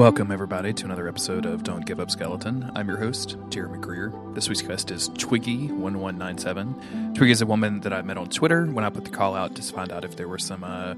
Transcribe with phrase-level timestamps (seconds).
[0.00, 2.72] Welcome, everybody, to another episode of Don't Give Up Skeleton.
[2.74, 4.14] I'm your host, Jeremy Greer.
[4.32, 7.14] This week's guest is Twiggy1197.
[7.14, 9.54] Twiggy is a woman that I met on Twitter when I put the call out
[9.56, 10.94] to find out if there were some uh,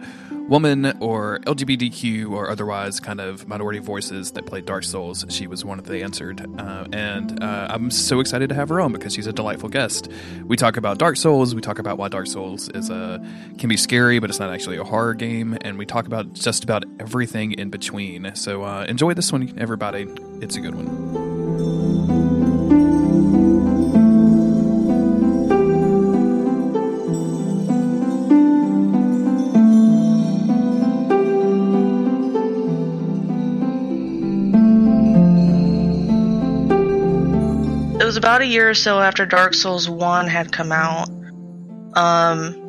[0.48, 5.24] woman or LGBTQ or otherwise kind of minority voices that played Dark Souls.
[5.28, 6.44] She was one of the answered.
[6.58, 10.08] Uh, and uh, I'm so excited to have her on because she's a delightful guest.
[10.44, 13.24] We talk about Dark Souls, we talk about why Dark Souls is a,
[13.58, 16.64] can be scary, but it's not actually a horror game, and we talk about just
[16.64, 18.34] about everything in between.
[18.34, 20.06] So, uh, enjoy this one, everybody.
[20.40, 21.31] It's a good one.
[38.22, 41.08] About a year or so after Dark Souls 1 had come out.
[41.94, 42.60] Um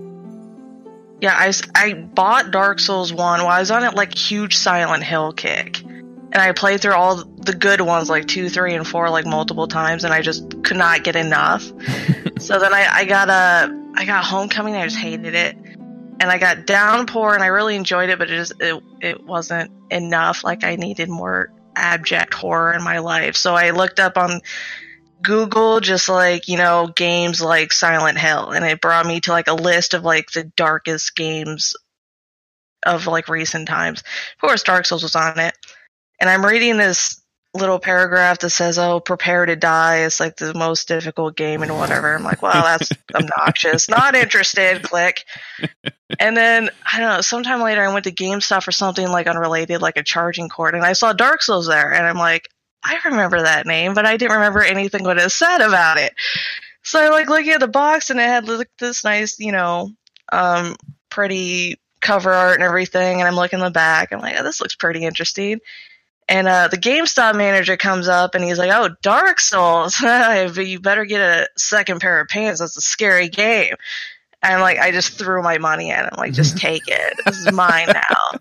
[1.22, 5.04] yeah, I, I bought Dark Souls 1 while I was on it like huge Silent
[5.04, 5.82] Hill kick.
[5.84, 9.68] And I played through all the good ones like 2, 3 and 4 like multiple
[9.68, 11.62] times and I just could not get enough.
[12.40, 15.56] so then I, I got a I got Homecoming, I just hated it.
[15.56, 19.70] And I got Downpour and I really enjoyed it, but it just it, it wasn't
[19.92, 20.44] enough.
[20.44, 23.36] Like I needed more abject horror in my life.
[23.36, 24.42] So I looked up on
[25.24, 29.48] Google just like, you know, games like Silent Hill and it brought me to like
[29.48, 31.76] a list of like the darkest games
[32.86, 34.02] of like recent times.
[34.02, 35.58] Of course Dark Souls was on it.
[36.20, 37.22] And I'm reading this
[37.54, 41.78] little paragraph that says, "Oh, prepare to die." It's like the most difficult game and
[41.78, 42.16] whatever.
[42.16, 43.90] I'm like, "Well, that's obnoxious.
[43.90, 45.26] Not interested." Click.
[46.20, 47.22] And then I don't know.
[47.22, 50.84] Sometime later, I went to GameStop for something like unrelated, like a charging cord, and
[50.86, 52.50] I saw Dark Souls there, and I'm like,
[52.84, 56.14] I remember that name, but I didn't remember anything what it said about it.
[56.84, 59.92] So I like looking at the box, and it had like, this nice, you know,
[60.32, 60.76] um,
[61.10, 63.20] pretty cover art and everything.
[63.20, 64.12] And I'm looking in the back.
[64.12, 65.60] I'm like, oh, this looks pretty interesting.
[66.28, 70.00] And uh, the GameStop manager comes up and he's like, "Oh, Dark Souls,
[70.58, 72.60] you better get a second pair of pants.
[72.60, 73.76] That's a scary game."
[74.42, 77.20] And like, I just threw my money at him, like, "Just take it.
[77.26, 78.40] This is mine now."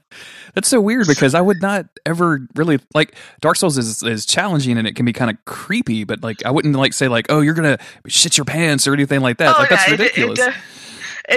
[0.54, 4.78] That's so weird because I would not ever really like Dark Souls is is challenging
[4.78, 7.40] and it can be kind of creepy, but like I wouldn't like say like oh
[7.40, 9.58] you're gonna shit your pants or anything like that.
[9.58, 10.38] like that's Oh, it- it ridiculous.
[10.38, 10.54] de-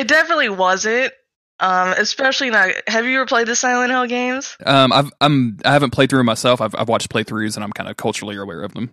[0.01, 1.13] It, definitely wasn't.
[1.61, 2.71] Um, especially not.
[2.87, 4.57] Have you ever played the Silent Hill games?
[4.65, 6.59] um, I've I'm I haven't played through them myself.
[6.59, 8.91] I've I've watched playthroughs and I'm kind of culturally aware of them.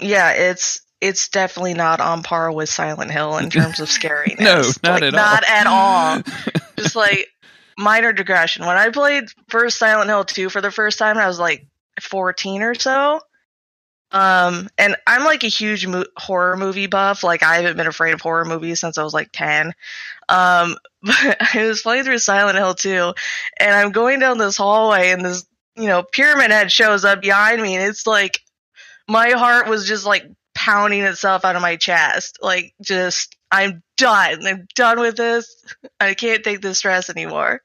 [0.00, 4.38] Yeah, it's it's definitely not on par with Silent Hill in terms of scariness.
[4.82, 5.16] No, not Like, at all.
[5.16, 6.22] Not at all.
[6.76, 7.28] Just like
[7.76, 8.66] minor digression.
[8.66, 11.66] When I played first Silent Hill 2 for the first time, I was like
[12.00, 13.20] 14 or so.
[14.12, 17.24] Um, and I'm like a huge mo- horror movie buff.
[17.24, 19.74] Like I haven't been afraid of horror movies since I was like 10.
[20.28, 23.14] Um, but I was playing through Silent Hill 2
[23.58, 25.44] and I'm going down this hallway and this,
[25.76, 28.40] you know, pyramid head shows up behind me and it's like
[29.08, 32.38] my heart was just like pounding itself out of my chest.
[32.40, 34.46] Like just I'm done.
[34.46, 35.64] I'm done with this.
[36.00, 37.62] I can't take this stress anymore.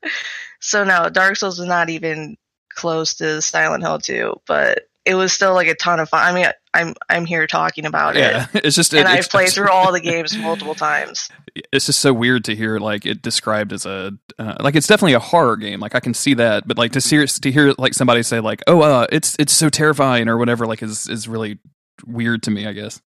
[0.59, 2.37] So no, Dark Souls was not even
[2.69, 6.21] close to Silent Hill 2, but it was still like a ton of fun.
[6.21, 8.19] I mean, I'm I'm here talking about it.
[8.19, 8.61] yeah, it.
[8.65, 11.29] it's just And it, I've played through all the games multiple times.
[11.73, 15.13] it's just so weird to hear like it described as a uh, like it's definitely
[15.13, 15.79] a horror game.
[15.79, 18.61] Like I can see that, but like to see to hear like somebody say like
[18.67, 21.57] oh uh it's it's so terrifying or whatever like is is really
[22.05, 22.67] weird to me.
[22.67, 23.01] I guess.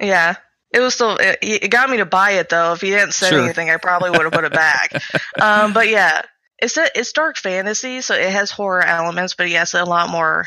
[0.00, 0.34] Yeah.
[0.72, 2.72] It was still it, it got me to buy it though.
[2.74, 3.40] If he hadn't said Sure.
[3.42, 5.02] anything, I probably would have put it back.
[5.40, 6.22] um, but yeah,
[6.58, 10.46] it's a, it's dark fantasy, so it has horror elements, but yes, a lot more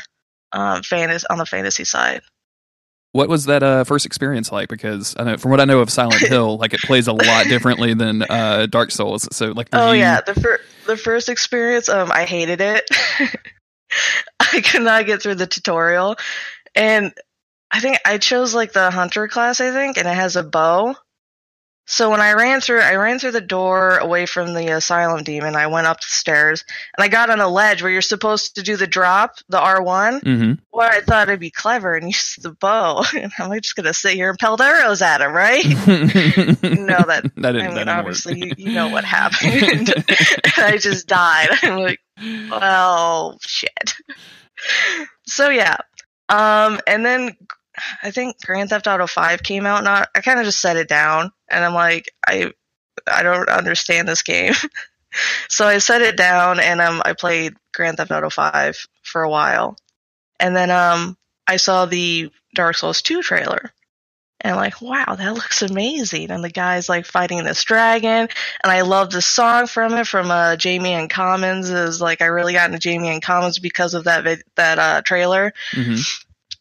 [0.52, 2.22] um, fantasy on the fantasy side.
[3.12, 4.68] What was that uh, first experience like?
[4.68, 7.46] Because I know from what I know of Silent Hill, like it plays a lot
[7.46, 9.28] differently than uh, Dark Souls.
[9.30, 12.84] So like, Oh you- yeah, the fir- the first experience, um, I hated it.
[14.40, 16.16] I could not get through the tutorial,
[16.74, 17.12] and
[17.74, 20.94] I think I chose like the hunter class, I think, and it has a bow.
[21.86, 25.56] So when I ran through, I ran through the door away from the asylum demon.
[25.56, 26.64] I went up the stairs,
[26.96, 29.82] and I got on a ledge where you're supposed to do the drop, the R
[29.82, 30.20] one.
[30.20, 30.58] Mhm.
[30.72, 34.14] Well, I thought it'd be clever and use the bow, and I'm just gonna sit
[34.14, 35.64] here and pelt arrows at him, right?
[35.66, 39.92] no, that that didn't, I mean, that obviously, you, you know what happened.
[40.56, 41.48] I just died.
[41.62, 42.00] I'm like,
[42.50, 43.94] well, shit.
[45.26, 45.76] So yeah,
[46.30, 47.36] um, and then
[48.02, 49.84] I think Grand Theft Auto Five came out.
[49.84, 52.52] Not, I kind of just set it down, and I'm like, I,
[53.06, 54.54] I don't understand this game.
[55.48, 59.30] so I set it down, and um, I played Grand Theft Auto Five for a
[59.30, 59.76] while,
[60.38, 61.16] and then um,
[61.46, 63.72] I saw the Dark Souls Two trailer,
[64.40, 66.30] and like, wow, that looks amazing.
[66.30, 68.28] And the guy's like fighting this dragon,
[68.62, 71.70] and I love the song from it from uh, Jamie N Commons.
[71.70, 75.02] Is like I really got into Jamie N Commons because of that vid- that uh,
[75.02, 75.96] trailer, hmm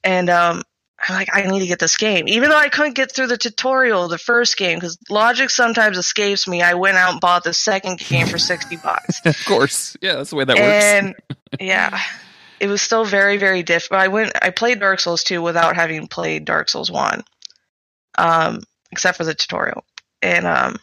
[0.03, 0.63] and um,
[1.07, 3.37] I'm like, I need to get this game, even though I couldn't get through the
[3.37, 6.61] tutorial of the first game because logic sometimes escapes me.
[6.61, 9.97] I went out and bought the second game for sixty bucks, Of course.
[10.01, 10.83] Yeah, that's the way that works.
[10.85, 11.15] and
[11.59, 11.99] yeah.
[12.59, 13.99] It was still very, very difficult.
[13.99, 17.21] I went, I played Dark Souls 2 without having played Dark Souls 1
[18.17, 19.83] um, except for the tutorial.
[20.21, 20.77] And um,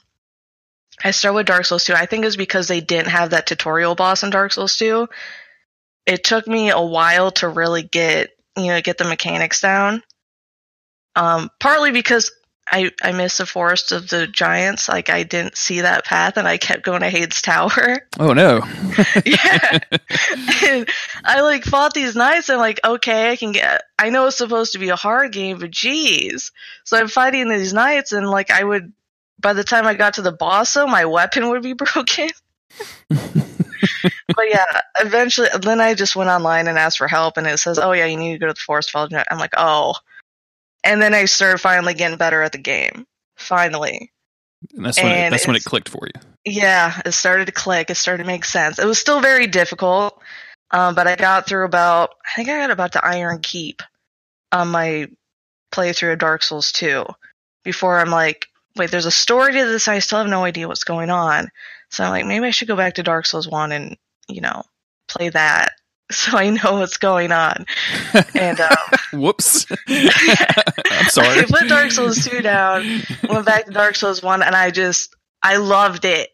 [1.03, 1.95] I started with Dark Souls 2.
[1.95, 5.09] I think it was because they didn't have that tutorial boss in Dark Souls 2.
[6.07, 10.03] It took me a while to really get you know get the mechanics down.
[11.17, 12.31] Um, partly because
[12.71, 14.89] I I missed the forest of the giants.
[14.89, 18.07] Like I didn't see that path, and I kept going to Heide's Tower.
[18.21, 18.63] oh no.
[19.25, 19.79] yeah.
[20.69, 20.89] and
[21.25, 24.73] I like fought these knights and like, okay, I can get I know it's supposed
[24.73, 26.53] to be a hard game, but geez.
[26.85, 28.93] So I'm fighting these knights and like I would
[29.41, 32.31] by the time I got to the boss though, my weapon would be broken.
[33.09, 37.81] but yeah, eventually then I just went online and asked for help and it says,
[37.81, 39.95] Oh yeah, you need to go to the forest of I'm like, Oh
[40.85, 43.07] and then I started finally getting better at the game.
[43.37, 44.13] Finally.
[44.75, 46.21] And that's when it, that's when it clicked for you.
[46.45, 47.91] Yeah, it started to click.
[47.91, 48.79] It started to make sense.
[48.79, 50.21] It was still very difficult,
[50.71, 53.83] um, but I got through about, I think I got about the Iron Keep
[54.53, 55.09] on my
[55.73, 57.05] playthrough of Dark Souls 2
[57.65, 58.47] before I'm like,
[58.77, 59.89] wait, there's a story to this.
[59.89, 61.49] I still have no idea what's going on.
[61.91, 63.97] So I'm like, maybe I should go back to Dark Souls 1 and,
[64.29, 64.63] you know,
[65.09, 65.73] play that
[66.15, 67.67] so I know what's going on.
[68.35, 68.77] And, um,
[69.13, 69.67] Whoops.
[69.89, 71.41] I'm sorry.
[71.41, 75.15] I put Dark Souls 2 down, went back to Dark Souls 1, and I just,
[75.43, 76.31] I loved it.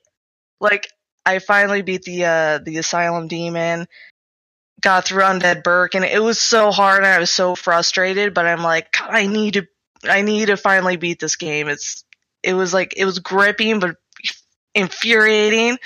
[0.61, 0.89] Like,
[1.27, 3.87] I finally beat the, uh, the Asylum Demon,
[4.81, 8.47] got through Undead Burg, and it was so hard, and I was so frustrated, but
[8.47, 9.67] I'm like, I need to,
[10.05, 11.69] I need to finally beat this game.
[11.69, 12.05] It's,
[12.43, 13.97] it was like, it was gripping, but
[14.75, 15.79] infuriating.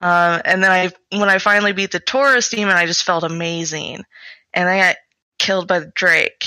[0.00, 4.04] Um, and then I, when I finally beat the Taurus Demon, I just felt amazing.
[4.54, 4.96] And I got
[5.38, 6.44] killed by the Drake.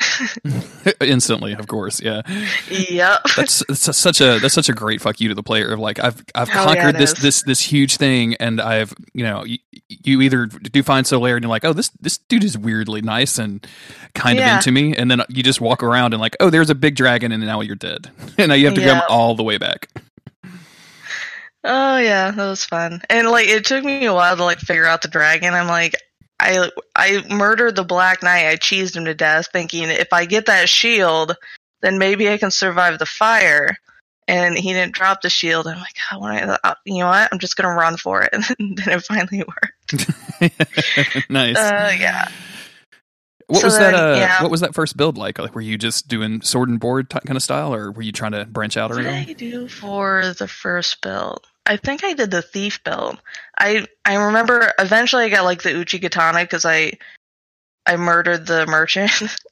[1.00, 2.00] Instantly, of course.
[2.02, 2.22] Yeah.
[2.68, 3.20] Yep.
[3.36, 6.00] That's, that's such a that's such a great fuck you to the player of like
[6.00, 7.18] I've I've yeah, conquered it this is.
[7.22, 9.58] this this huge thing and I've you know you,
[9.88, 13.38] you either do find Solaire and you're like oh this this dude is weirdly nice
[13.38, 13.64] and
[14.14, 14.50] kind Yeah.
[14.50, 16.96] of into me and then you just walk around and like oh there's a big
[16.96, 19.00] dragon and now you're dead and now you have to Yeah.
[19.00, 19.88] come all the way back
[21.64, 23.02] Oh yeah, that was fun.
[23.08, 25.54] And like it took me a while to like figure out the dragon.
[25.54, 25.94] I'm like
[26.40, 28.48] I I murdered the Black Knight.
[28.48, 31.36] I cheesed him to death thinking if I get that shield,
[31.80, 33.76] then maybe I can survive the fire.
[34.28, 35.66] And he didn't drop the shield.
[35.66, 37.28] I'm like, oh, when I, uh, you know what?
[37.32, 38.32] I'm just gonna run for it.
[38.58, 41.28] And then it finally worked.
[41.30, 42.28] nice Uh, yeah.
[43.46, 44.42] what so was that uh yeah.
[44.42, 47.18] what was that first build like like were you just doing sword and board t-
[47.26, 49.68] kind of style or were you trying to branch out or What did I do
[49.68, 51.46] for the first build?
[51.66, 53.20] I think I did the thief build.
[53.58, 56.92] I I remember eventually I got like the Uchigatana because I
[57.86, 59.10] I murdered the merchant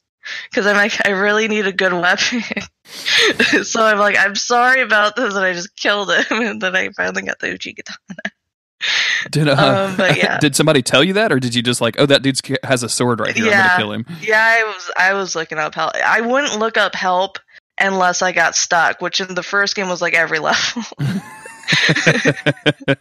[0.50, 2.42] because I'm like I really need a good weapon.
[3.64, 6.88] so I'm like I'm sorry about this and I just killed him and then I
[6.90, 8.30] finally got the Uchigatana.
[9.30, 10.38] did uh Um, but yeah.
[10.38, 12.88] did somebody tell you that or did you just like oh that dude has a
[12.88, 13.68] sword right here I'm Yeah.
[13.68, 15.92] gonna kill him Yeah, I was I was looking up help.
[15.94, 17.38] I wouldn't look up help
[17.78, 20.82] unless I got stuck, which in the first game was like every level.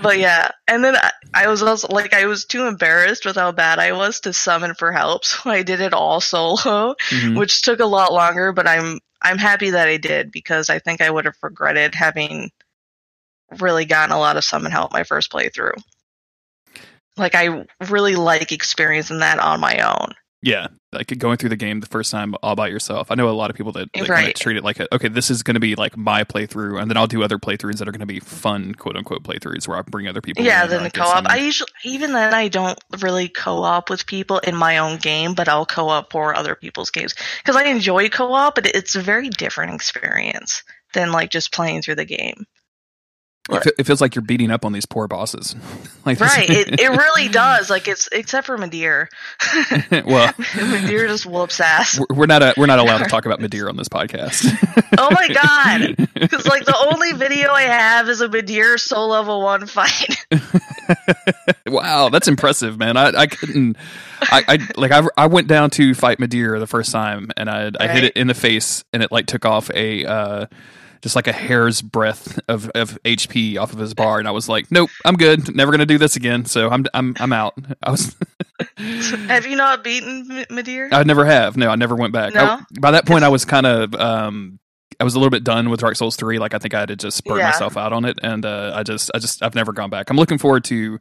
[0.00, 3.50] But yeah, and then I, I was also like I was too embarrassed with how
[3.52, 7.36] bad I was to summon for help, so I did it all solo, Mhm.
[7.36, 8.52] which took a lot longer.
[8.52, 12.50] But I'm I'm happy that I did because I think I would have regretted having
[13.58, 15.82] really gotten a lot of summon help my first playthrough.
[17.16, 20.12] Like I really like experiencing that on my own.
[20.40, 23.10] Yeah, like going through the game the first time all by yourself.
[23.10, 24.36] I know a lot of people that, that kind of Right.
[24.36, 26.96] treat it like, a, okay, this is going to be like my playthrough, and then
[26.96, 29.82] I'll do other playthroughs that are going to be fun, quote unquote playthroughs where I
[29.82, 30.44] bring other people.
[30.44, 31.26] Yeah, then the co-op.
[31.26, 35.48] I usually even then I don't really co-op with people in my own game, but
[35.48, 39.74] I'll co-op for other people's games because I enjoy co-op, but it's a very different
[39.74, 40.62] experience
[40.94, 42.46] than like just playing through the game.
[43.50, 45.54] It, fe- it feels like you're beating up on these poor bosses.
[46.04, 46.48] like Right?
[46.50, 47.70] It it really does.
[47.70, 49.08] Like it's except for Midir.
[50.06, 51.98] well, Midir just whoops ass.
[51.98, 54.44] we're- we're not a, we're not allowed to talk about Madeira on this podcast.
[54.98, 56.08] Oh my god!
[56.14, 60.16] Because like the only video I have is a Midir soul level one fight.
[61.66, 62.96] wow, that's impressive, man.
[62.96, 63.76] I, I couldn't.
[64.22, 67.70] I, I like I, I went down to fight Madeira the first time, and I
[67.78, 70.46] I hit it in the face, and it like took off a uh,
[71.02, 74.48] just like a hair's breadth of, of HP off of his bar, and I was
[74.48, 75.54] like, nope, I'm good.
[75.54, 76.44] Never gonna do this again.
[76.44, 77.54] So I'm I'm I'm out.
[77.82, 78.16] I was
[78.76, 80.88] Have you not beaten M- Midir?
[80.92, 81.56] I never have.
[81.56, 82.34] No, I never went back.
[82.36, 82.60] I- No?
[82.80, 84.58] by that point, I was kind of, um,
[85.00, 86.40] I was a little bit done with Dark Souls three.
[86.40, 87.46] Like I think I had to just burn Yeah.
[87.50, 90.10] myself out on it, and uh, I just, I just, I've never gone back.
[90.10, 90.98] I'm looking forward to.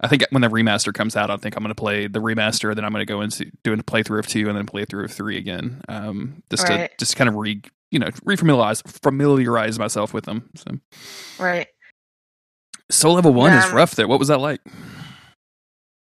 [0.00, 2.74] I think when the remaster comes out, I think I'm going to play the remaster.
[2.74, 5.10] Then I'm going to go into doing a playthrough of two, and then playthrough of
[5.10, 5.80] three again.
[5.88, 6.90] Um, just Right.
[6.90, 7.60] to just kind of re,
[7.90, 10.48] you know, refamiliarize familiarize myself with them.
[10.56, 10.78] So,
[11.38, 11.68] Right.
[12.90, 13.94] So Level one is rough.
[13.94, 14.60] There, what was that like?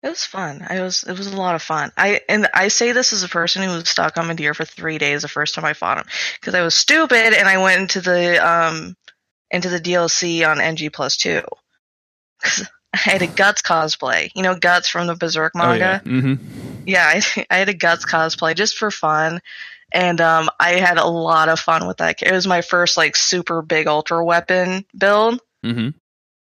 [0.03, 0.65] It was fun.
[0.69, 1.91] I was it was a lot of fun.
[1.97, 4.99] I and I say this as a person who was stuck on Madeira for three
[4.99, 6.05] days the first time I fought him
[6.39, 8.97] because I was stupid and I went into the um
[9.51, 11.43] into the DLC on NG plus two
[12.43, 14.31] because I had a Guts cosplay.
[14.37, 16.03] You know Guts from the Berserk manga.
[16.07, 16.21] Oh, yeah.
[16.21, 16.35] hmm
[16.87, 19.41] yeah, I, I had a Guts cosplay just for fun,
[19.97, 22.23] and um, I had a lot of fun with that.
[22.23, 25.89] It was my first like super big ultra weapon build, hmm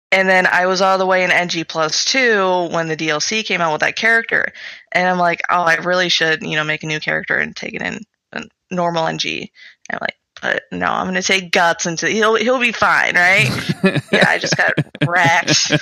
[0.10, 3.60] and then I was all the way in NG plus two when the DLC came
[3.60, 4.54] out with that character,
[4.92, 7.76] and I'm like, oh, I really should you know make a new character and take
[7.76, 8.00] it in,
[8.36, 9.50] in normal NG.
[9.90, 13.50] And I'm like, but no, I'm gonna take Guts into he'll he'll be fine, right?
[14.12, 14.74] yeah, I just got
[15.08, 15.72] wrecked,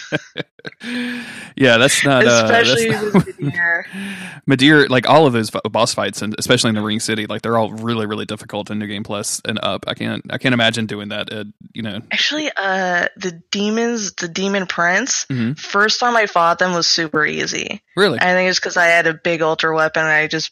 [1.55, 2.25] yeah, that's not.
[2.25, 3.83] Uh, especially that's with Midir.
[4.49, 7.57] Midir, like all of those boss fights, and especially in the Ringed City, like they're
[7.57, 9.85] all really, really difficult in New Game Plus and up.
[9.87, 11.31] I can't, I can't imagine doing that.
[11.31, 15.25] At, you know, Actually, uh, the demons, the demon prince.
[15.25, 15.57] Mhm.
[15.57, 17.81] First time I fought them was super easy.
[17.95, 18.19] really.
[18.19, 20.51] I think it's because I had a big ultra weapon and I just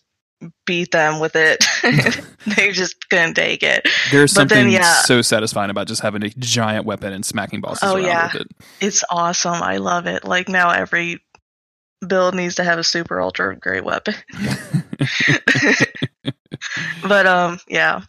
[0.66, 1.64] beat them with it.
[2.58, 3.88] they just couldn't take it.
[4.12, 5.02] There's but then, something yeah.
[5.04, 8.30] so satisfying about just having a giant weapon and smacking bosses Oh, around yeah.
[8.34, 8.48] with it.
[8.82, 9.62] It's awesome.
[9.62, 10.24] I love it.
[10.24, 11.20] Like now, every
[12.06, 14.16] build needs to have a super ultra great weapon.
[17.08, 18.02] but um, yeah.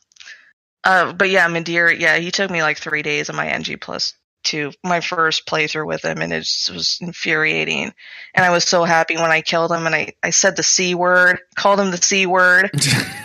[0.83, 4.15] Uh, but yeah, Midir, yeah, he took me like three days of my NG plus
[4.45, 7.93] two, my first playthrough with him, and it just was infuriating.
[8.35, 10.95] And I was so happy when I killed him, and I, I said the C
[10.95, 12.71] word, called him the C word,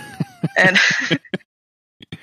[0.58, 0.78] and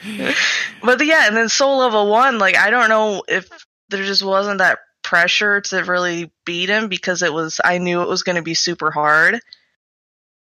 [0.82, 3.48] but yeah, and then soul level one, like I don't know if
[3.88, 8.08] there just wasn't that pressure to really beat him because it was I knew it
[8.08, 9.38] was going to be super hard.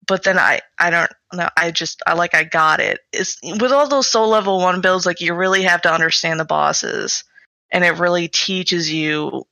[0.06, 3.00] But then I I don't know I just I like I got it.
[3.12, 6.44] It's with all those soul level one builds like you really have to understand the
[6.44, 7.24] bosses
[7.76, 9.44] and it really teaches you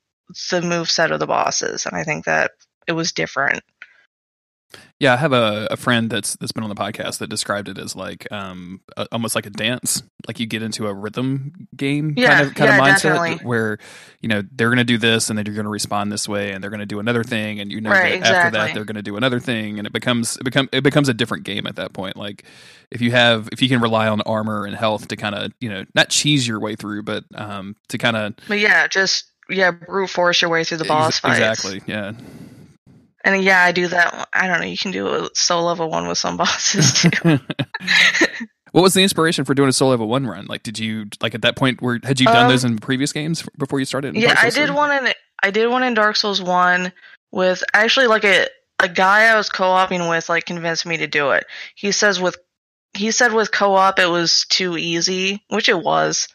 [0.50, 2.52] the move set of the bosses and I think that
[2.86, 3.62] it was different.
[5.00, 7.78] Yeah, I have a, a friend that's that's been on the podcast that described it
[7.78, 12.16] as like um a, almost like a dance, like you get into a rhythm game
[12.16, 13.40] Yeah, kind of kind yeah, of mindset definitely.
[13.40, 13.78] where
[14.20, 16.52] you know they're going to do this and then you're going to respond this way
[16.52, 18.84] and they're going to do another thing and you know Right, that after that they're
[18.84, 21.66] going to do another thing and it becomes it become it becomes a different game
[21.66, 22.16] at that point.
[22.16, 22.44] Like
[22.90, 25.68] if you have if you can rely on armor and health to kind of you
[25.68, 29.70] know not cheese your way through, but um to kind of But yeah, just yeah,
[29.70, 31.76] brute force your way through the boss fights.
[31.76, 32.12] exactly yeah
[33.24, 34.28] And yeah, I do that.
[34.34, 34.66] I don't know.
[34.66, 37.10] You can do a soul level one with some bosses too.
[38.72, 40.46] what was the inspiration for doing a solo level one run?
[40.46, 43.12] Like, did you like at that point where had you done Um, those in previous
[43.12, 44.14] games before you started?
[44.14, 44.76] in yeah, I did 3?
[44.76, 45.12] one in
[45.42, 46.92] I did one in Dark Souls one
[47.32, 48.48] with actually like a
[48.80, 51.46] a guy I was co-oping with like convinced me to do it.
[51.76, 52.36] He says with
[52.92, 56.28] he said with co-op it was too easy, which it was.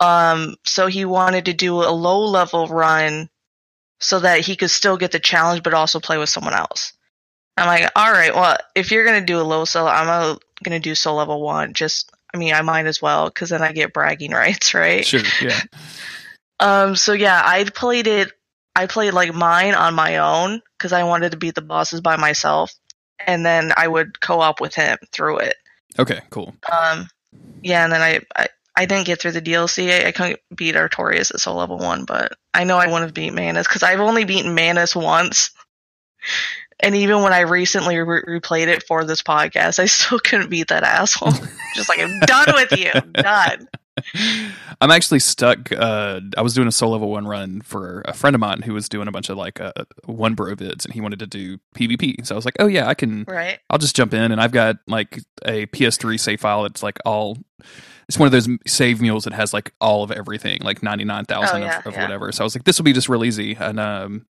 [0.00, 3.28] Um, so he wanted to do a low level run
[4.00, 6.92] so that he could still get the challenge but also play with someone else.
[7.56, 10.94] I'm like, all right, well, if you're gonna do a low solo, I'm gonna do
[10.94, 11.74] soul level one.
[11.74, 15.04] Just, I mean, I might as well because then I get bragging rights, right?
[15.04, 15.60] Sure, yeah.
[16.60, 18.32] Um, so yeah, I played it.
[18.74, 22.16] I played like mine on my own because I wanted to beat the bosses by
[22.16, 22.72] myself,
[23.24, 25.54] and then I would co-op with him through it.
[26.00, 26.54] Okay, cool.
[26.72, 27.06] Um,
[27.62, 29.90] yeah, and then I, I I didn't get through the DLC.
[29.90, 33.32] I, I couldn't beat Artorias at soul level one, but I know I wouldn't beat
[33.32, 35.50] Manus because I've only beaten Manus once.
[36.78, 40.68] And even when I recently re- replayed it for this podcast, I still couldn't beat
[40.68, 41.32] that asshole.
[41.74, 43.68] Just like I'm done with you, I'm done.
[44.80, 45.72] I'm actually stuck.
[45.72, 48.74] Uh, I was doing a soul level one run for a friend of mine who
[48.74, 49.72] was doing a bunch of like uh,
[50.04, 52.24] one bro vids, and he wanted to do PvP.
[52.24, 53.24] So I was like, oh yeah, I can.
[53.26, 53.58] Right?
[53.70, 56.64] I'll just jump in, and I've got like a PS3 save file.
[56.64, 57.38] It's like all.
[58.08, 61.26] It's one of those save mules that has like all of everything, like ninety nine
[61.26, 62.02] thousand Oh, yeah, of, of yeah.
[62.02, 62.32] whatever.
[62.32, 63.54] So I was like, this will be just real easy.
[63.54, 64.26] And um,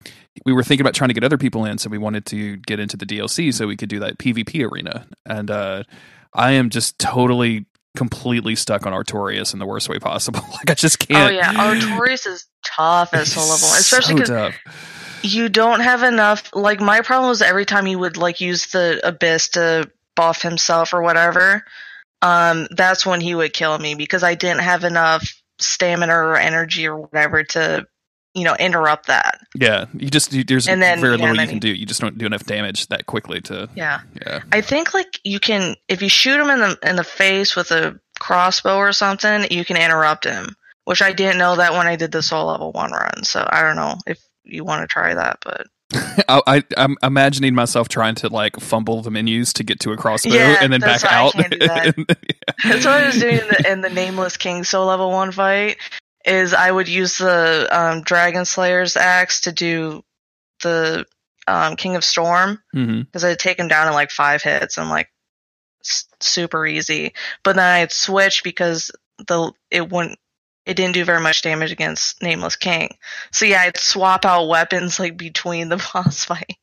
[0.46, 2.80] we were thinking about trying to get other people in, so we wanted to get
[2.80, 5.08] into the DLC so we could do that PvP arena.
[5.26, 5.84] And uh,
[6.36, 7.66] I am just totally,
[7.98, 10.42] completely stuck on Artorias in the worst way possible.
[10.52, 11.32] like I just Oh can't.
[11.32, 14.56] Oh yeah, Artorias is tough at soul level, especially because tough.
[15.24, 19.00] you don't have enough like my problem was every time he would like use the
[19.04, 21.64] abyss to buff himself or whatever
[22.24, 25.24] um that's when he would kill me because i didn't have enough
[25.60, 27.86] stamina or energy or whatever to
[28.34, 29.40] you know interrupt that.
[29.54, 31.68] Yeah, you just you, there's And then- very yeah, little you can he- do.
[31.70, 33.70] You just don't do enough damage that quickly to.
[33.76, 34.00] Yeah.
[34.26, 34.40] Yeah.
[34.52, 37.70] I think like you can if you shoot him in the in the face with
[37.70, 40.56] a crossbow or something, you can interrupt him.
[40.86, 43.24] Which I didn't know that when I did the soul level one run.
[43.24, 45.68] So I don't know if you want to try that, but
[46.28, 49.98] I, I I'm imagining myself trying to like fumble the menus to get to a
[49.98, 51.34] crossbow Yeah, and then back out.
[51.34, 51.94] that.
[52.64, 55.78] that's what I was doing in the, in the nameless king soul level one fight.
[56.26, 60.04] Is I would use the um, dragon slayer's axe to do
[60.62, 61.06] the
[61.48, 65.10] um, king of storm because I'd take him down in like five hits and like
[65.84, 67.14] s- super easy.
[67.44, 68.90] But then I'd switch because
[69.28, 70.18] the it wouldn't
[70.66, 72.96] it didn't do very much damage against Nameless King.
[73.32, 76.58] So yeah, I'd swap out weapons like between the boss fight.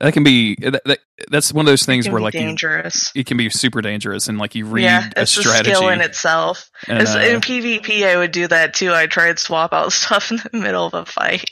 [0.00, 3.10] that can be that, that, that's one of those things where like you, dangerous.
[3.14, 5.88] it can be super dangerous and like you read yeah, a it's a strategy skill
[5.88, 6.70] in itself.
[6.88, 8.92] and, uh, in PvP, I would do that too.
[8.92, 11.44] I try to swap out stuff in the middle of a fight.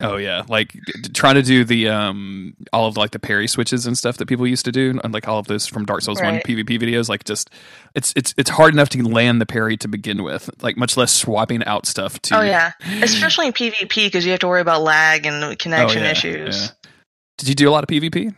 [0.00, 0.72] Oh yeah like
[1.12, 4.46] trying to do the um all of like the parry switches and stuff that people
[4.46, 7.24] used to do and like all of those from Dark Souls one PvP videos like
[7.24, 7.50] just
[7.94, 11.12] it's it's it's hard enough to land the parry to begin with like much less
[11.12, 14.82] swapping out stuff to Oh yeah, especially in PvP because you have to worry about
[14.82, 16.62] lag and Oh, connection yeah, issues.
[16.84, 16.90] yeah.
[17.38, 18.34] Did you do a lot of PvP?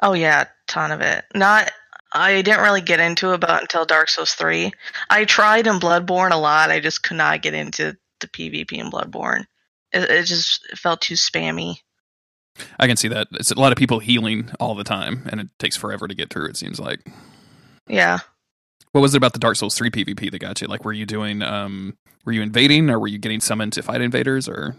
[0.00, 1.24] Oh yeah, ton of it.
[1.34, 1.70] Not
[2.12, 4.70] I didn't really get into it about until Dark Souls 3.
[5.08, 6.70] I tried in Bloodborne a lot.
[6.70, 9.44] I just could not get into the PvP in Bloodborne.
[9.92, 11.76] It, it just felt too spammy.
[12.78, 13.28] I can see that.
[13.32, 16.30] It's a lot of people healing all the time, and it takes forever to get
[16.30, 16.48] through.
[16.48, 17.00] It seems like.
[17.88, 18.18] Yeah.
[18.92, 20.68] What was it about the Dark Souls three PvP that got you?
[20.68, 21.42] Like, were you doing?
[21.42, 24.48] um Were you invading, or were you getting summoned to fight invaders?
[24.48, 24.76] Or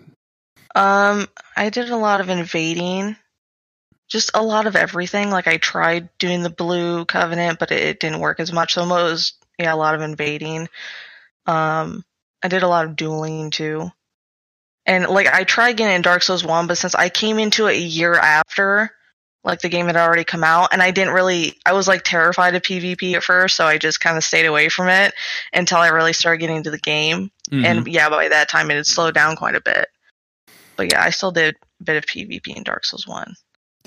[0.75, 1.27] Um
[1.57, 3.15] I did a lot of invading.
[4.07, 5.31] Just a lot of everything.
[5.31, 8.75] Like I tried doing the blue covenant, but it, it didn't work as much.
[8.75, 10.69] So it was yeah, a lot of invading.
[11.47, 12.05] Um
[12.43, 13.89] I did a lot of dueling too.
[14.85, 17.75] And like I tried getting in Dark Souls 1, but since I came into it
[17.75, 18.91] a year after,
[19.45, 22.55] like the game had already come out, and I didn't really I was like terrified
[22.55, 25.13] of PvP at first, so I just kind of stayed away from it
[25.53, 27.31] until I really started getting into the game.
[27.51, 27.65] Mhm.
[27.65, 29.87] And yeah, by that time it had slowed down quite a bit.
[30.75, 33.35] But yeah, I still did a bit of PvP in Dark Souls 1.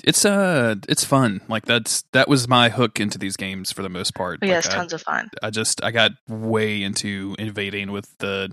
[0.03, 1.41] it's uh, it's fun.
[1.47, 4.39] Like that's that was my hook into these games for the most part.
[4.39, 5.29] But yeah, Like, it's I- tons of fun.
[5.43, 8.51] I just I got way into invading with the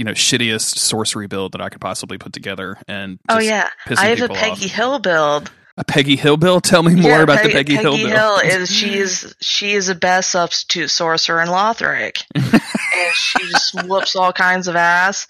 [0.00, 4.06] you know shittiest sorcery build that I could possibly put together, and Oh yeah, I
[4.06, 4.72] have a Peggy off.
[4.72, 5.50] Hill build.
[5.76, 6.64] A Peggy Hill build.
[6.64, 8.40] Tell me more Yeah, about the Peg- Peggy, Hill build.
[8.44, 14.16] is she is she is the best substitute sorcerer in Lothric, and she just whoops
[14.16, 15.26] all kinds of ass.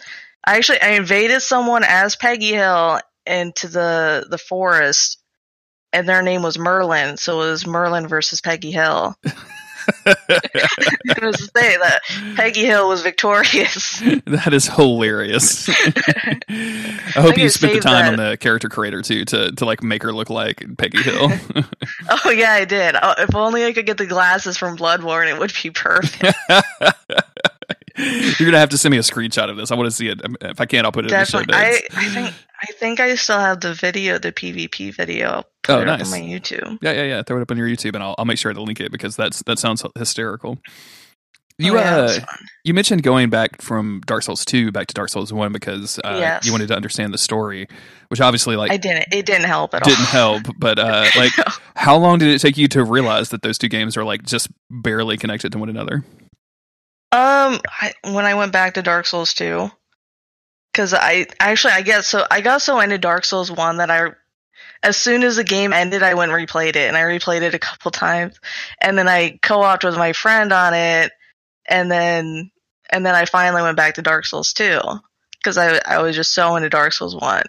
[0.47, 5.19] I actually I invaded someone as Peggy Hill into the the forest,
[5.93, 9.17] and their name was Merlin, so it was Merlin versus Peggy Hill.
[10.07, 12.01] it was to say that
[12.37, 13.99] Peggy Hill was victorious.
[14.27, 15.69] that is hilarious.
[15.69, 15.73] I
[17.15, 18.21] hope think you spent the time that.
[18.21, 21.31] on the character creator too to to like make her look like Peggy Hill.
[22.25, 22.97] Oh yeah, I did.
[23.01, 26.25] Oh, if only I could get the glasses from Bloodborne, it would be perfect.
[27.99, 29.71] You're gonna have to send me a screenshot of this.
[29.71, 30.25] I want to see it.
[30.25, 31.55] Um, If I can't, I'll put it in the show Definitely.
[31.67, 31.87] I, notes.
[31.97, 35.29] I think I think I still have the video, the PvP video.
[35.29, 36.13] I'll put Oh, it up nice.
[36.13, 36.79] on my YouTube.
[36.83, 37.23] Yeah, yeah, yeah.
[37.23, 39.17] Throw it up on your YouTube, and I'll I'll make sure to link it because
[39.17, 40.59] that's that sounds hysterical.
[41.59, 42.19] You Oh, yeah, uh,
[42.65, 46.17] you mentioned going back from Dark Souls two back to Dark Souls one because uh,
[46.19, 46.47] Yes.
[46.47, 47.69] you wanted to understand the story,
[48.09, 49.13] which obviously like I didn't.
[49.13, 49.91] It didn't help at all.
[49.91, 50.43] didn't help.
[50.59, 51.33] But uh, like,
[51.77, 54.49] how long did it take you to realize that those two games are like just
[54.71, 56.03] barely connected to one another?
[57.13, 59.71] Um, I, when I went back to Dark Souls 2,
[60.73, 64.11] because I actually I guess so I got so into Dark Souls 1 that I,
[64.83, 67.55] as soon as the game ended, I went and replayed it, and I replayed it
[67.55, 68.39] a couple times,
[68.81, 71.13] and then I co-opted with my friend on it,
[71.67, 72.51] and then
[72.91, 74.81] and then I finally went back to Dark Souls 2
[75.39, 77.43] because I I was just so into Dark Souls 1,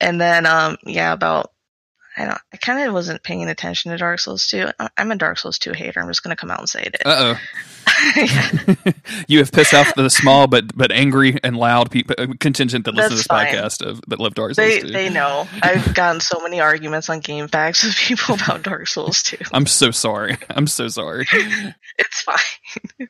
[0.00, 1.52] and then um yeah about.
[2.18, 2.38] I don't.
[2.52, 4.70] I kind of wasn't paying attention to Dark Souls 2.
[4.80, 6.00] I- I'm a Dark Souls 2 hater.
[6.00, 6.96] I'm just gonna come out and say it.
[7.06, 8.92] Uh oh,
[9.28, 12.94] you have pissed off the small but but angry and loud people uh, contingent that
[12.94, 13.46] listen to this fine.
[13.54, 14.88] podcast of that love Dark Souls They 2.
[14.88, 15.46] they know.
[15.62, 19.36] I've gotten so many arguments on GameFAQs with people about Dark Souls 2.
[19.52, 20.36] I'm so sorry.
[20.50, 21.26] I'm so sorry.
[21.98, 23.08] It's fine.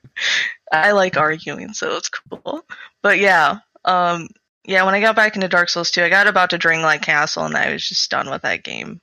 [0.73, 2.63] I like arguing, so it's cool.
[3.03, 4.29] But yeah, um
[4.69, 7.47] yeah, when I got back into Dark Souls 2, I got about to Drangleic Castle
[7.47, 9.01] and I was just done with that game.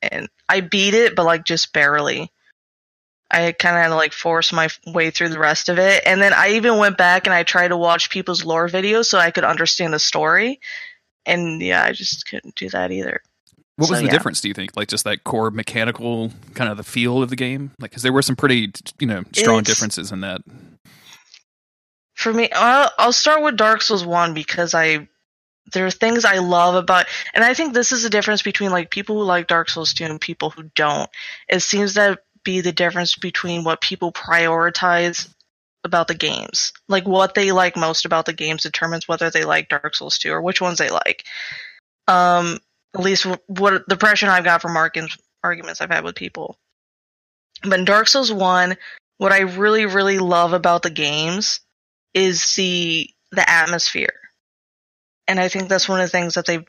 [0.00, 2.30] And I beat it, but like just barely.
[3.28, 6.04] I kind of had to like force my way through the rest of it.
[6.06, 9.18] And then I even went back and I tried to watch people's lore videos so
[9.18, 10.60] I could understand the story.
[11.26, 13.20] And yeah, I just couldn't do that either.
[13.76, 14.12] What was the yeah.
[14.12, 14.40] difference?
[14.40, 17.72] Do you think, like, just that core mechanical kind of the feel of the game?
[17.80, 20.42] Like, because there were some pretty, you know, strong It's- differences in that.
[22.20, 25.08] For me, I'll, I'll start with Dark Souls 1 because I
[25.72, 28.90] there are things I love about and I think this is the difference between like
[28.90, 31.08] people who like Dark Souls 2 and people who don't.
[31.48, 35.32] It seems to be the difference between what people prioritize
[35.82, 36.74] about the games.
[36.88, 40.30] Like what they like most about the games determines whether they like Dark Souls 2
[40.30, 41.24] or which ones they like.
[42.06, 42.58] Um
[42.94, 46.58] at least what the impression I've got from arguments I've had with people.
[47.62, 48.76] But in Dark Souls 1,
[49.16, 51.60] what I really really love about the games
[52.14, 54.12] is the the atmosphere.
[55.28, 56.64] And I think that's one of the things that they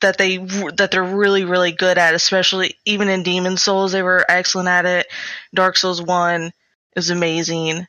[0.00, 4.24] that they that they're really really good at, especially even in Demon Souls they were
[4.28, 5.06] excellent at it.
[5.54, 6.52] Dark Souls 1
[6.96, 7.86] is amazing.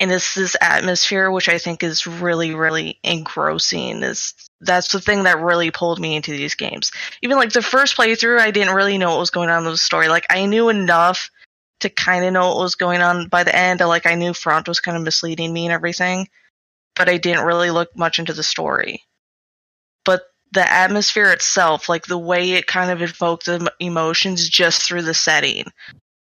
[0.00, 4.02] And it's this atmosphere which I think is really really engrossing.
[4.02, 6.92] Is that's the thing that really pulled me into these games.
[7.22, 9.76] Even like the first playthrough I didn't really know what was going on in the
[9.76, 10.08] story.
[10.08, 11.30] Like I knew enough
[11.80, 13.80] to kind of know what was going on by the end.
[13.80, 16.28] Like I knew Frampt was kind of misleading me and everything,
[16.96, 19.02] but I didn't really look much into the story.
[20.04, 25.02] But the atmosphere itself, like the way it kind of evoked the emotions just through
[25.02, 25.64] the setting,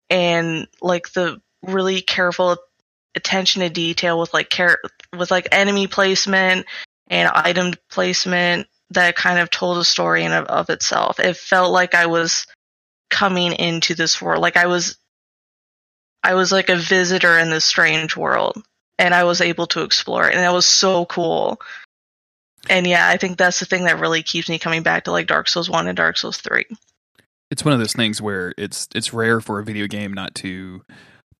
[0.09, 2.57] and like the really careful
[3.15, 4.79] attention to detail with like care
[5.17, 6.65] with like enemy placement
[7.07, 11.19] and item placement that kind of told a story in of, of itself.
[11.19, 12.45] It felt like I was
[13.09, 14.97] coming into this world, like I was
[16.23, 18.61] I was like a visitor in this strange world
[18.97, 21.59] and I was able to explore it and that was so cool.
[22.69, 25.27] And yeah, I think that's the thing that really keeps me coming back to like
[25.27, 26.65] Dark Souls 1 and Dark Souls 3.
[27.51, 30.83] It's one of those things where it's it's rare for a video game not to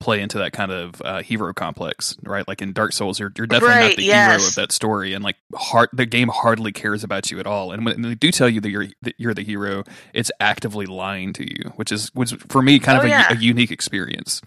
[0.00, 2.48] play into that kind of uh, hero complex, right?
[2.48, 4.40] Like in Dark Souls, you're, you're definitely Right, not the yes.
[4.40, 7.70] hero of that story, and like hard, the game hardly cares about you at all.
[7.70, 11.32] And when they do tell you that you're that you're the hero, it's actively lying
[11.34, 13.32] to you, which is which for me kind Oh, of a, yeah.
[13.32, 14.40] a unique experience.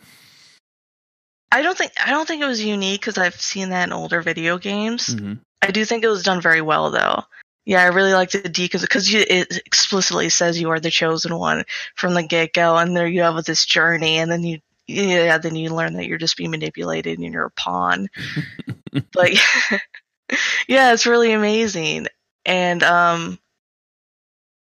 [1.54, 4.22] I don't think I don't think it was unique because I've seen that in older
[4.22, 5.10] video games.
[5.10, 5.39] Mhm.
[5.62, 7.24] I do think it was done very well though.
[7.63, 11.63] Yeah, I really liked the decons because it explicitly says you are the chosen one
[11.96, 15.56] from the get go, and there you have this journey, and then you yeah, then
[15.56, 18.10] you learn that you're just being manipulated and you're a pawn.
[19.13, 19.32] but
[20.68, 22.08] yeah, it's really amazing,
[22.48, 23.38] and um,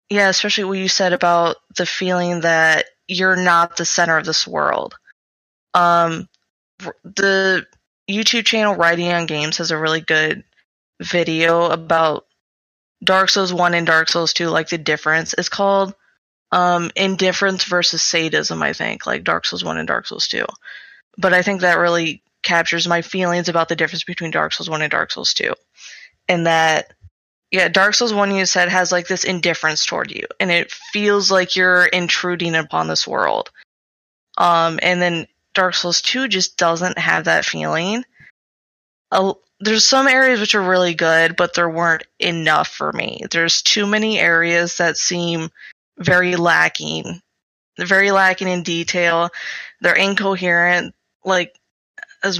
[0.09, 4.47] yeah, especially what you said about the feeling that you're not the center of this
[4.47, 4.95] world.
[5.73, 6.29] Um,
[7.03, 7.65] the
[8.09, 10.43] YouTube channel Writing on Games has a really good
[11.01, 12.25] video about
[13.03, 15.33] Dark Souls 1 and Dark Souls 2, like the difference.
[15.37, 15.93] It's called
[16.51, 20.45] um, Indifference versus Sadism, I think, like Dark Souls 1 and Dark Souls 2.
[21.17, 24.81] But I think that really captures my feelings about the difference between Dark Souls 1
[24.81, 25.53] and Dark Souls 2.
[26.27, 26.93] And that,
[27.51, 31.31] yeah, Dark Souls 1, you said, has like this indifference toward you, and it feels
[31.31, 33.49] like you're intruding upon this world.
[34.37, 38.03] Um, and then Dark Souls 2 just doesn't have that feeling.
[39.11, 43.23] A- there's some areas which are really good, but there weren't enough for me.
[43.31, 45.49] There's too many areas that seem
[45.97, 47.21] very lacking.
[47.77, 49.29] They're very lacking in detail.
[49.81, 50.95] They're incoherent.
[51.25, 51.53] Like,
[52.23, 52.39] as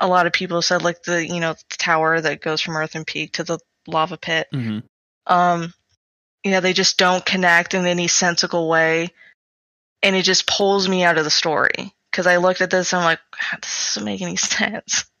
[0.00, 3.04] a lot of people said, like the, you know, the tower that goes from Earthen
[3.04, 4.82] Peak to the lava pit Mhm.
[5.28, 5.72] um
[6.42, 9.12] yeah they just don't connect in any sensible way
[10.02, 13.00] and it just pulls me out of the story because i looked at this and
[13.00, 15.04] i'm like "God, this doesn't make any sense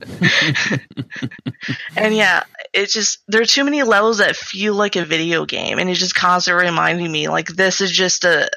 [1.96, 5.78] and yeah it just there are too many levels that feel like a video game
[5.78, 8.48] and it's just constantly reminding me like this is just a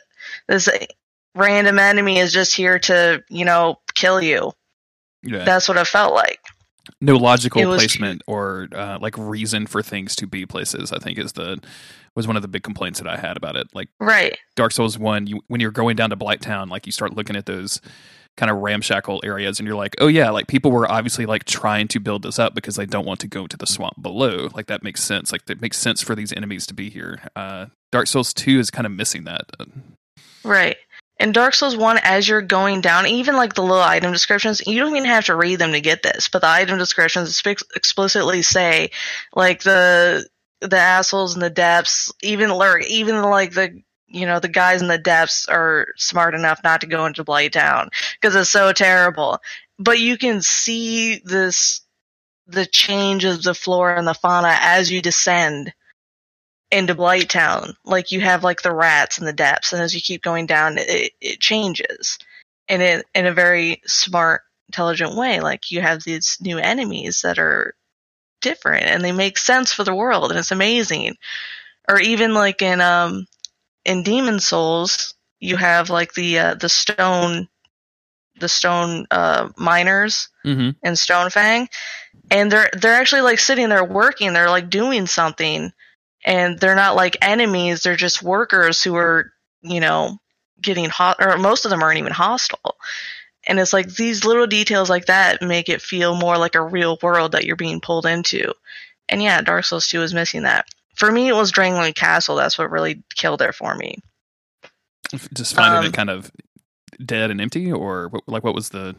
[0.47, 0.69] this
[1.35, 4.53] random enemy is just here to you know kill you
[5.21, 5.43] yeah.
[5.43, 6.39] that's what it felt like
[7.01, 10.91] no logical was- placement or uh, like reason for things to be places.
[10.91, 11.61] I think is the
[12.15, 13.67] was one of the big complaints that I had about it.
[13.73, 16.91] Like right Dark Souls One, you when you're going down to Blight Town, like you
[16.91, 17.81] start looking at those
[18.39, 21.87] kind of ramshackle areas, and you're like, oh yeah, like people were obviously like trying
[21.89, 24.49] to build this up because they don't want to go to the swamp below.
[24.55, 25.31] Like that makes sense.
[25.31, 27.19] Like it makes sense for these enemies to be here.
[27.35, 29.45] Uh, Dark Souls Two is kind of missing that.
[30.43, 30.77] Right.
[31.19, 34.79] In Dark Souls 1, as you're going down, even like the little item descriptions, you
[34.79, 37.43] don't even have to read them to get this, but the item descriptions
[37.75, 38.91] explicitly say,
[39.35, 40.25] like, the
[40.61, 44.87] the assholes in the depths, even lurk, even like the you know the guys in
[44.87, 49.39] the depths are smart enough not to go into Blight Town because it's so terrible.
[49.77, 51.81] But you can see this
[52.47, 55.73] the change of the flora and the fauna as you descend
[56.71, 57.75] into Blight Town.
[57.85, 60.77] Like you have like the rats in the depths, and as you keep going down,
[60.77, 62.17] it, it changes,
[62.67, 65.39] and it in a very smart, intelligent way.
[65.39, 67.75] Like you have these new enemies that are
[68.41, 71.15] different, and they make sense for the world, and it's amazing.
[71.87, 73.25] Or even like in um
[73.89, 77.49] in Demon Souls, you have like the uh, the stone
[78.39, 81.67] the stone uh, miners hmm in Stonefang,
[82.29, 84.31] and they're they're actually like sitting there working.
[84.31, 85.73] They're like doing something,
[86.23, 87.81] and they're not like enemies.
[87.81, 90.19] They're just workers who are you know
[90.61, 92.75] getting hot, or most of them aren't even hostile.
[93.47, 96.99] And it's like these little details like that make it feel more like a real
[97.01, 98.53] world that you're being pulled into.
[99.07, 100.67] And yeah, Dark Souls 2 is missing that.
[100.99, 102.35] For me, it was Drangleic Castle.
[102.35, 103.97] That's what really killed it for me.
[105.33, 106.29] Just finding Um, it kind of
[107.03, 108.95] dead and empty, or what- like what was the?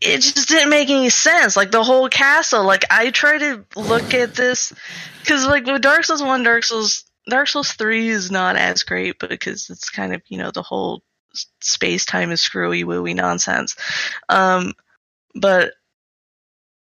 [0.00, 1.56] it just didn't make any sense.
[1.56, 2.62] Like the whole castle.
[2.62, 4.72] Like I try to look at this
[5.20, 9.18] because like with Dark Souls one, Dark Souls, Dark Souls three is not as great,
[9.18, 11.02] because it's kind of you know the whole
[11.60, 13.74] space time is screwy wooey nonsense.
[14.28, 14.74] Um,
[15.34, 15.72] but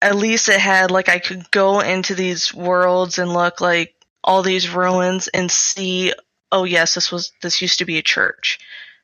[0.01, 4.43] at least it had like I could go into these worlds and look like all
[4.43, 6.13] these ruins and see.
[6.51, 8.59] Oh yes, this was this used to be a church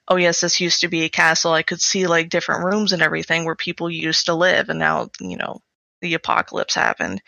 [0.10, 1.54] oh yes, this used to be a castle.
[1.54, 5.10] I could see like different rooms and everything where people used to live, and now
[5.20, 5.62] you know
[6.02, 7.22] the apocalypse happened.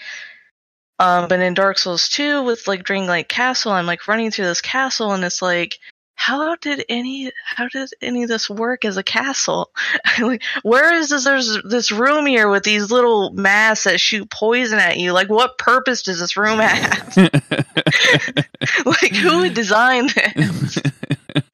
[1.00, 4.62] Um, but in Dark Souls 2 with like Drangleic Castle, I'm like running through this
[4.62, 5.78] castle, and it's like,
[6.22, 9.72] how did any how did any of this work as a castle?
[10.20, 11.24] like, where is this?
[11.24, 15.14] There's this room here with these little masks that shoot poison at you.
[15.14, 17.18] Like, what purpose does this room have?
[18.86, 20.78] like, who would design this?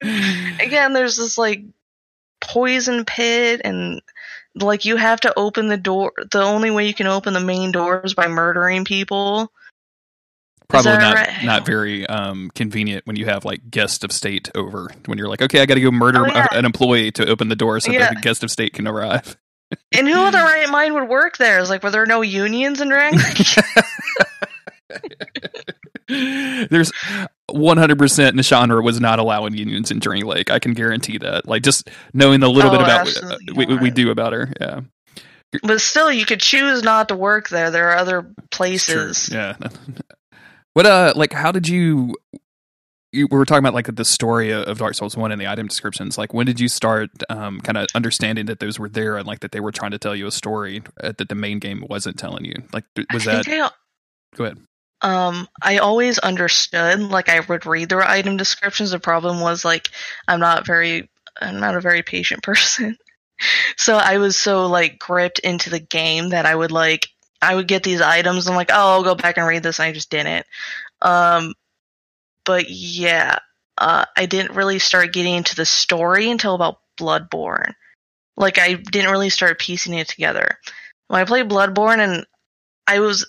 [0.60, 1.62] again there's this like
[2.40, 4.00] poison pit and
[4.54, 7.72] like you have to open the door the only way you can open the main
[7.72, 9.52] door is by murdering people
[10.68, 11.44] Probably not right?
[11.44, 14.88] not very um, convenient when you have like guest of state over.
[15.06, 16.46] When you're like, okay, I got to go murder Oh, yeah.
[16.52, 18.12] an employee to open the door so Yeah.
[18.12, 19.36] the guest of state can arrive.
[19.96, 22.80] and who in the right mind would work there is like were there no unions
[22.82, 23.18] in Dragon
[26.08, 30.50] There's 100% Nashandra was not allowing unions in Drangleic.
[30.50, 31.46] I can guarantee that.
[31.46, 34.50] Like just knowing the little Oh, bit about absolutely we, we, we do about her.
[34.60, 34.80] Yeah.
[35.62, 39.56] but still you could choose not to work there there are other places Yeah.
[40.78, 42.14] what uh like how did you
[43.10, 45.66] you, we were talking about like the story of Dark Souls 1 and the item
[45.66, 46.18] descriptions.
[46.18, 49.40] Like when did you start um kind of understanding that those were there and like
[49.40, 52.16] that they were trying to tell you a story uh, that the main game wasn't
[52.16, 52.54] telling you?
[52.72, 53.70] Like was I that I,
[54.36, 54.58] go ahead.
[55.02, 59.90] um I always understood like I would read the item descriptions the problem was like
[60.28, 61.10] I'm not very
[61.40, 62.96] I'm not a very patient person
[63.76, 67.08] so I was so like gripped into the game that I would like
[67.40, 68.46] I would get these items.
[68.46, 69.78] And I'm like oh I'll go back and read this.
[69.78, 70.46] And I just didn't.
[71.02, 71.54] Um
[72.44, 73.38] but yeah
[73.76, 77.74] uh I didn't really start getting into the story until about Bloodborne.
[78.36, 80.58] Like I didn't really start piecing it together.
[81.08, 82.26] When I played Bloodborne and
[82.86, 83.26] I was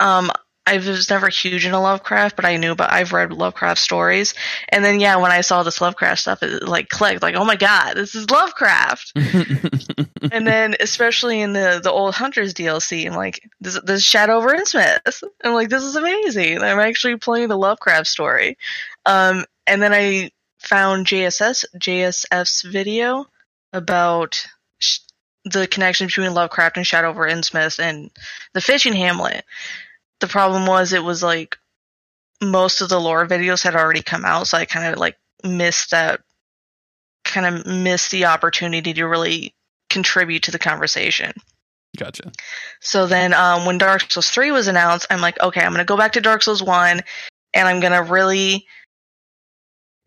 [0.00, 0.30] um
[0.66, 4.34] I was never huge into Lovecraft, but I knew about I've read Lovecraft stories.
[4.68, 7.56] And then yeah, when I saw this Lovecraft stuff, it like clicked, like, oh my
[7.56, 9.12] god, this is Lovecraft.
[10.32, 14.48] and then especially in the the old Hunters DLC, I'm like, this this Shadow over
[14.48, 15.22] Innsmouth.
[15.44, 16.58] I'm like, this is amazing.
[16.58, 18.58] I'm actually playing the Lovecraft story.
[19.04, 23.26] Um, and then I found JSS JSF's video
[23.72, 24.46] about
[24.78, 24.98] sh-
[25.44, 28.10] the connection between Lovecraft and Shadow over Innsmouth and
[28.52, 29.44] the fishing hamlet.
[30.20, 31.56] The problem was it was like
[32.42, 35.90] most of the lore videos had already come out, so I kind of like missed
[35.90, 36.20] that
[37.24, 39.54] kind of missed the opportunity to really
[39.90, 41.32] contribute to the conversation.
[41.96, 42.32] gotcha.
[42.80, 45.84] So then um, when Dark Souls 3 was announced, I'm like, okay, I'm going to
[45.84, 47.02] go back to Dark Souls 1
[47.54, 48.66] and I'm going to really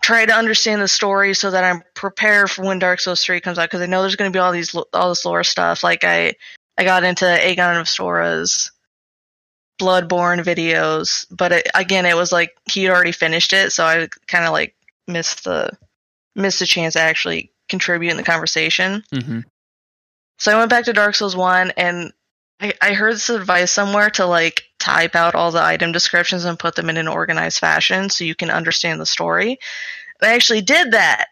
[0.01, 3.59] try to understand the story so that I'm prepared for when Dark Souls 3 comes
[3.59, 5.83] out because I know there's going to be all these all this lore stuff.
[5.83, 6.33] Like I
[6.77, 8.71] I got into Aegon of Astora's
[9.79, 14.45] Bloodborne videos, but it, again, it was like he already finished it, so I kind
[14.45, 14.75] of like
[15.07, 15.71] missed the
[16.35, 19.03] missed the chance to actually contribute in the conversation.
[19.11, 19.39] hmm
[20.37, 22.13] So I went back to Dark Souls 1 and
[22.59, 26.59] I, I heard this advice somewhere to like type out all the item descriptions and
[26.59, 29.59] put them in an organized fashion so you can understand the story.
[30.21, 31.27] And I actually did that.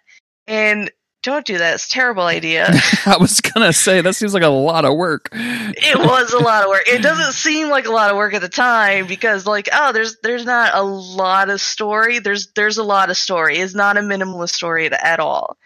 [0.47, 0.91] And
[1.27, 1.75] don't do that.
[1.75, 2.67] It's a terrible idea.
[3.05, 5.29] I was gonna say that seems like a lot of work.
[5.33, 6.83] it was a lot of work.
[6.87, 10.17] It doesn't seem like a lot of work at the time because like, oh, there's
[10.23, 12.19] there's not a lot of story.
[12.19, 13.57] There's there's a lot of story.
[13.57, 15.57] It's not a minimalist story at, at all.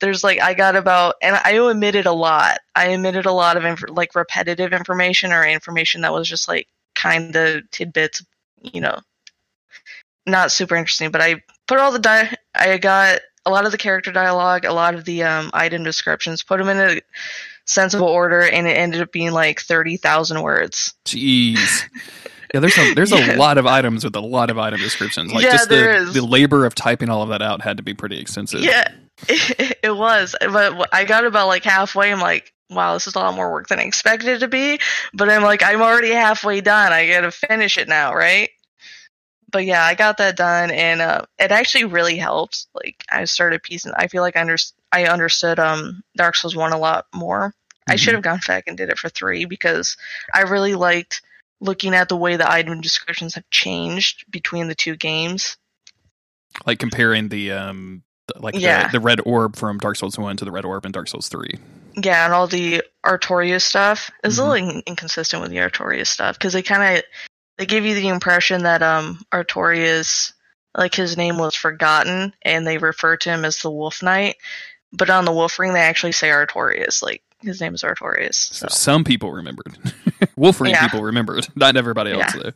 [0.00, 2.60] There's like I got about and I omitted a lot.
[2.74, 6.68] I omitted a lot of inf- like repetitive information or information that was just like
[6.94, 8.24] kind of tidbits,
[8.62, 8.98] you know,
[10.26, 11.10] not super interesting.
[11.10, 14.72] But I put all the di- I got a lot of the character dialogue, a
[14.72, 17.00] lot of the um, item descriptions, put them in a
[17.64, 20.94] sensible order, and it ended up being like thirty thousand words.
[21.04, 21.82] Jeez.
[22.54, 23.34] Yeah, there's a there's Yeah.
[23.34, 25.32] a lot of items with a lot of item descriptions.
[25.32, 26.14] Like Yeah, just the is.
[26.14, 28.60] the labor of typing all of that out had to be pretty extensive.
[28.60, 28.84] Yeah,
[29.28, 32.12] it, it was, but I got about like halfway.
[32.12, 34.78] I'm like, wow, this is a lot more work than I expected it to be.
[35.14, 36.92] But I'm like, I'm already halfway done.
[36.92, 38.50] I gotta finish it now, right?
[39.52, 42.66] But yeah, I got that done, and uh, it actually really helped.
[42.74, 43.92] Like, I started piecing.
[43.94, 44.56] I feel like I, under,
[44.90, 47.48] I understood um Dark Souls one a lot more.
[47.48, 47.92] Mm-hmm.
[47.92, 49.96] I should have gone back and did it for three because
[50.32, 51.22] I really liked
[51.60, 55.56] looking at the way the item descriptions have changed between the two games.
[56.66, 58.02] Like comparing the um
[58.36, 58.86] like yeah.
[58.86, 61.28] the, the red orb from Dark Souls 1 to the red orb in Dark Souls
[61.28, 61.58] 3.
[61.96, 64.42] Yeah, and all the Artorias stuff is mm-hmm.
[64.42, 67.04] a little in- inconsistent with the Artorias stuff because they kind of
[67.58, 70.32] they give you the impression that um Artorias
[70.76, 74.36] like his name was forgotten and they refer to him as the Wolf Knight,
[74.92, 78.34] but on the Wolf Ring they actually say Artorias like his name is Artorias.
[78.34, 78.66] So.
[78.66, 79.76] so some people remembered.
[80.36, 80.86] Wolf Ring yeah.
[80.86, 82.42] people remembered, not everybody else yeah.
[82.42, 82.52] though.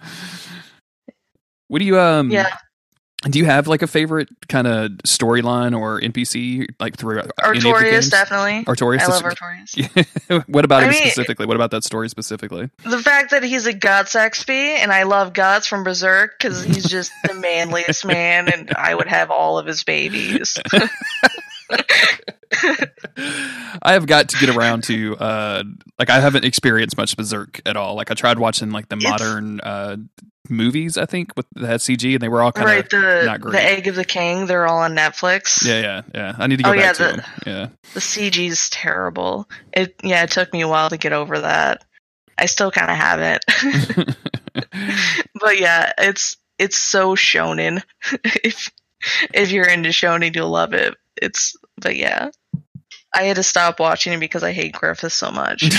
[1.69, 2.31] What do you um?
[2.31, 2.57] Yeah
[3.29, 8.11] do you have like a favorite kind of storyline or NPC like through Artorias?
[8.11, 9.01] Definitely, Artorias.
[9.01, 10.45] I love Artorias.
[10.49, 11.47] what about I him mean, specifically?
[11.47, 12.71] What about that story specifically?
[12.85, 16.85] The fact that he's a Guts XP, and I love Guts from Berserk because he's
[16.85, 20.59] just the manliest man, and I would have all of his babies.
[23.83, 25.65] I have got to get around to uh
[25.99, 27.97] like I haven't experienced much Berserk at all.
[27.97, 29.97] Like I tried watching like the it's, modern uh
[30.51, 33.41] movies, I think, with that CG, and they were all kind of right, the, not
[33.41, 33.53] great.
[33.53, 35.67] The Egg of the King, they're all on Netflix.
[35.67, 36.37] Yeah, yeah, yeah.
[36.39, 37.25] I need to go oh, back yeah, to the, them.
[37.47, 39.49] Yeah, the CG is terrible.
[39.73, 41.85] It yeah, it took me a while to get over that.
[42.39, 44.17] I still kind of have it,
[45.41, 47.83] but yeah, it's it's so shonen.
[48.45, 48.71] if
[49.33, 50.95] if you're into shonen, you'll love it.
[51.21, 52.31] It's but yeah,
[53.17, 55.63] I had to stop watching it because I hate Griffith so much.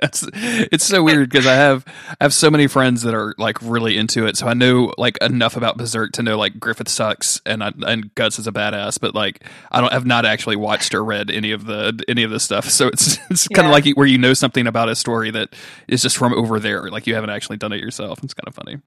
[0.00, 3.58] it's, it's so weird because I have I have so many friends that are like
[3.60, 7.40] really into it, so I know like enough about Berserk to know like Griffith sucks
[7.44, 10.94] and I, and Guts is a badass, but like I don't have not actually watched
[10.94, 12.70] or read any of the any of this stuff.
[12.70, 15.54] So it's it's kind of like where you know something about a story that
[15.88, 18.22] is just from over there, like you haven't actually done it yourself.
[18.22, 18.78] It's kind of funny.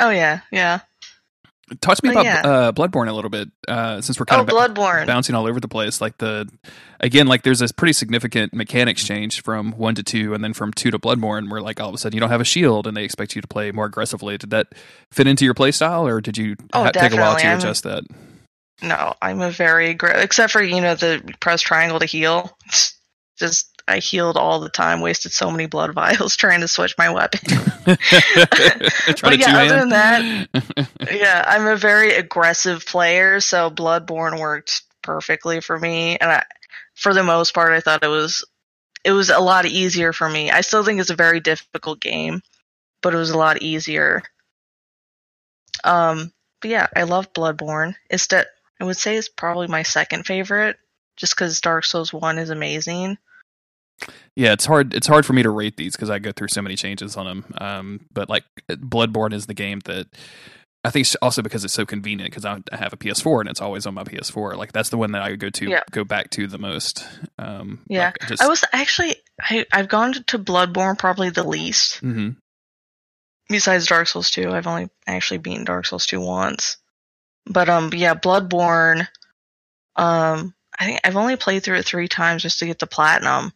[0.00, 0.80] Oh yeah, yeah.
[1.80, 2.40] Talk to me about yeah.
[2.40, 5.06] uh, Bloodborne a little bit, uh, since we're kind oh, of Bloodborne.
[5.06, 5.98] bouncing all over the place.
[5.98, 6.46] Like the
[7.00, 10.74] again, like there's this pretty significant mechanics change from one to two, and then from
[10.74, 12.94] two to Bloodborne, where like all of a sudden you don't have a shield, and
[12.94, 14.36] they expect you to play more aggressively.
[14.36, 14.68] Did that
[15.10, 17.84] fit into your playstyle, or did you oh, ha- take a while to I'm, adjust
[17.84, 18.04] that?
[18.82, 20.16] No, I'm a very great.
[20.16, 22.56] except for you know the press triangle to heal.
[23.38, 27.10] Just I healed all the time, wasted so many blood vials trying to switch my
[27.10, 27.40] weapon.
[27.84, 30.48] but yeah, other than that,
[31.12, 36.16] yeah, I'm a very aggressive player, so Bloodborne worked perfectly for me.
[36.16, 36.44] And I,
[36.94, 38.44] for the most part, I thought it was
[39.04, 40.50] it was a lot easier for me.
[40.50, 42.40] I still think it's a very difficult game,
[43.02, 44.22] but it was a lot easier.
[45.84, 47.96] Um, but yeah, I love Bloodborne.
[48.08, 48.46] It's that
[48.80, 50.78] I would say it's probably my second favorite,
[51.16, 53.18] just because Dark Souls One is amazing.
[54.36, 54.94] Yeah, it's hard.
[54.94, 57.26] It's hard for me to rate these because I go through so many changes on
[57.26, 57.54] them.
[57.58, 60.08] Um, but like Bloodborne is the game that
[60.84, 63.86] I think also because it's so convenient because I have a PS4 and it's always
[63.86, 64.56] on my PS4.
[64.56, 65.80] Like that's the one that I go to yeah.
[65.90, 67.06] go back to the most.
[67.38, 72.02] Um, yeah, like just, I was actually I I've gone to Bloodborne probably the least.
[72.02, 72.30] Mm-hmm.
[73.48, 76.78] Besides Dark Souls 2, I've only actually beaten Dark Souls 2 once.
[77.46, 79.06] But um, yeah, Bloodborne.
[79.96, 83.52] Um, I think I've only played through it three times just to get the platinum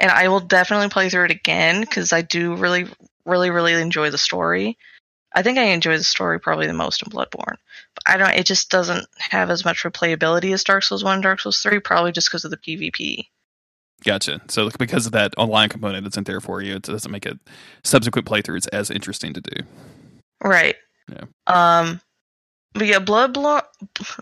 [0.00, 2.86] and I will definitely play through it again because I do really,
[3.24, 4.78] really, really enjoy the story.
[5.34, 7.56] I think I enjoy the story probably the most in Bloodborne.
[7.94, 8.30] But I don't.
[8.30, 11.80] It just doesn't have as much replayability as Dark Souls One, and Dark Souls Three,
[11.80, 13.26] probably just because of the PvP.
[14.04, 14.40] Gotcha.
[14.48, 17.38] So because of that online component that's in there for you, it doesn't make it
[17.82, 19.62] subsequent playthroughs as interesting to do.
[20.42, 20.76] Right.
[21.10, 21.24] Yeah.
[21.46, 22.00] Um.
[22.74, 23.64] But yeah, Blood, Blood,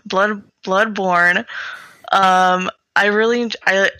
[0.05, 1.45] Blood, Bloodborne.
[2.11, 2.69] Um.
[2.97, 3.91] I really, I,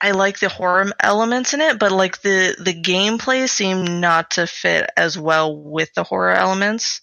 [0.00, 4.46] I like the horror elements in it, but like the the gameplay seemed not to
[4.46, 7.00] fit as well with the horror elements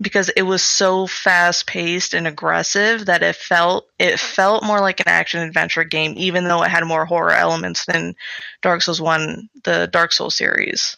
[0.00, 5.00] because it was so fast paced and aggressive that it felt it felt more like
[5.00, 8.14] an action adventure game, even though it had more horror elements than
[8.62, 10.96] Dark Souls One, the Dark Souls series.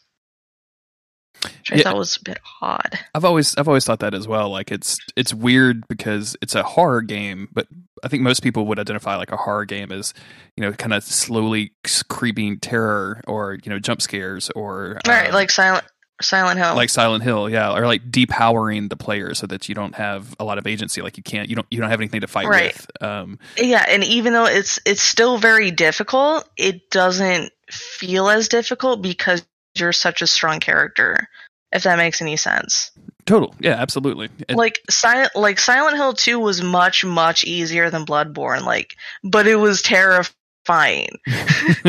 [1.42, 2.96] Which I yeah, thought was a bit odd.
[3.14, 4.50] I've always I've always thought that as well.
[4.50, 7.66] Like it's it's weird because it's a horror game, but
[8.02, 10.14] I think most people would identify like a horror game as
[10.56, 11.72] you know kind of slowly
[12.08, 15.84] creeping terror or you know jump scares or right um, like silent
[16.20, 16.76] Silent Hill.
[16.76, 20.44] Like Silent Hill, yeah, or like depowering the player so that you don't have a
[20.44, 21.02] lot of agency.
[21.02, 22.74] Like you can't, you don't, you don't have anything to fight right.
[22.74, 23.02] with.
[23.02, 29.02] Um, yeah, and even though it's it's still very difficult, it doesn't feel as difficult
[29.02, 29.44] because
[29.74, 31.28] you're such a strong character
[31.72, 32.90] if that makes any sense
[33.24, 33.54] Total.
[33.60, 34.28] Yeah, absolutely.
[34.48, 39.46] It- like silent like Silent Hill 2 was much much easier than Bloodborne like but
[39.46, 41.08] it was terrifying.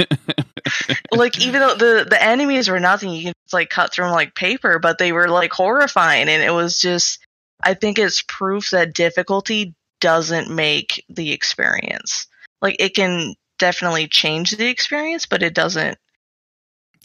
[1.11, 4.13] like even though the the enemies were nothing you can just like cut through them
[4.13, 7.19] like paper but they were like horrifying and it was just
[7.63, 12.27] I think it's proof that difficulty doesn't make the experience.
[12.61, 15.97] Like it can definitely change the experience but it doesn't It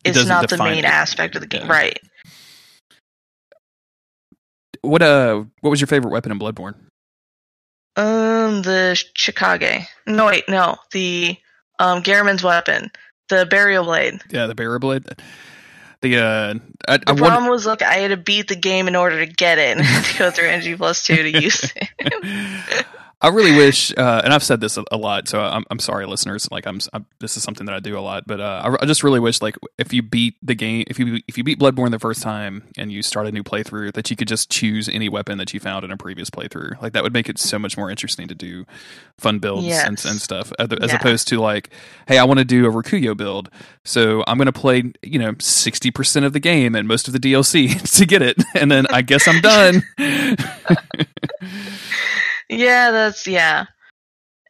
[0.04, 0.84] it's doesn't not the main it.
[0.84, 1.66] aspect of the game.
[1.66, 1.72] Yeah.
[1.72, 1.98] Right.
[4.82, 6.74] What uh what was your favorite weapon in Bloodborne?
[7.96, 9.86] Um, the Chikage.
[10.06, 11.36] No, wait, no, the
[11.78, 12.90] um Gehrman's weapon,
[13.28, 14.20] the burial blade.
[14.30, 15.04] Yeah, the burial blade.
[16.00, 16.54] The uh
[16.86, 19.32] I, The I problem was, like, I had to beat the game in order to
[19.32, 22.86] get it, and to go through NG plus two to use it.
[23.20, 26.06] I really wish, uh, and I've said this a, a lot, so I'm, I'm sorry,
[26.06, 26.48] listeners.
[26.52, 28.86] Like, I'm, I'm this is something that I do a lot, but uh, I, I
[28.86, 31.90] just really wish, like, if you beat the game, if you if you beat Bloodborne
[31.90, 35.08] the first time and you start a new playthrough, that you could just choose any
[35.08, 36.80] weapon that you found in a previous playthrough.
[36.80, 38.64] Like, that would make it so much more interesting to do
[39.18, 40.04] fun builds and, Yes.
[40.04, 40.96] and stuff, as, as Yeah.
[40.98, 41.70] opposed to like,
[42.06, 43.50] hey, I want to do a Rakuyo build,
[43.84, 47.12] so I'm going to play, you know, sixty percent of the game and most of
[47.14, 49.82] the DLC to get it, and then I guess I'm done.
[52.48, 53.66] yeah, that's yeah.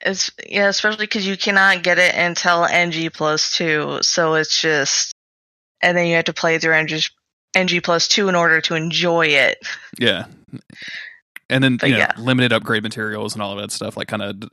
[0.01, 5.13] It's yeah, especially because you cannot get it until NG plus two, so it's just,
[5.83, 6.87] and then you have to play through
[7.55, 9.59] NG plus two in order to enjoy it.
[9.99, 10.27] Yeah.
[11.51, 12.13] And then you know, yeah.
[12.19, 13.97] limited upgrade materials and all of that stuff.
[13.97, 14.51] Like kind of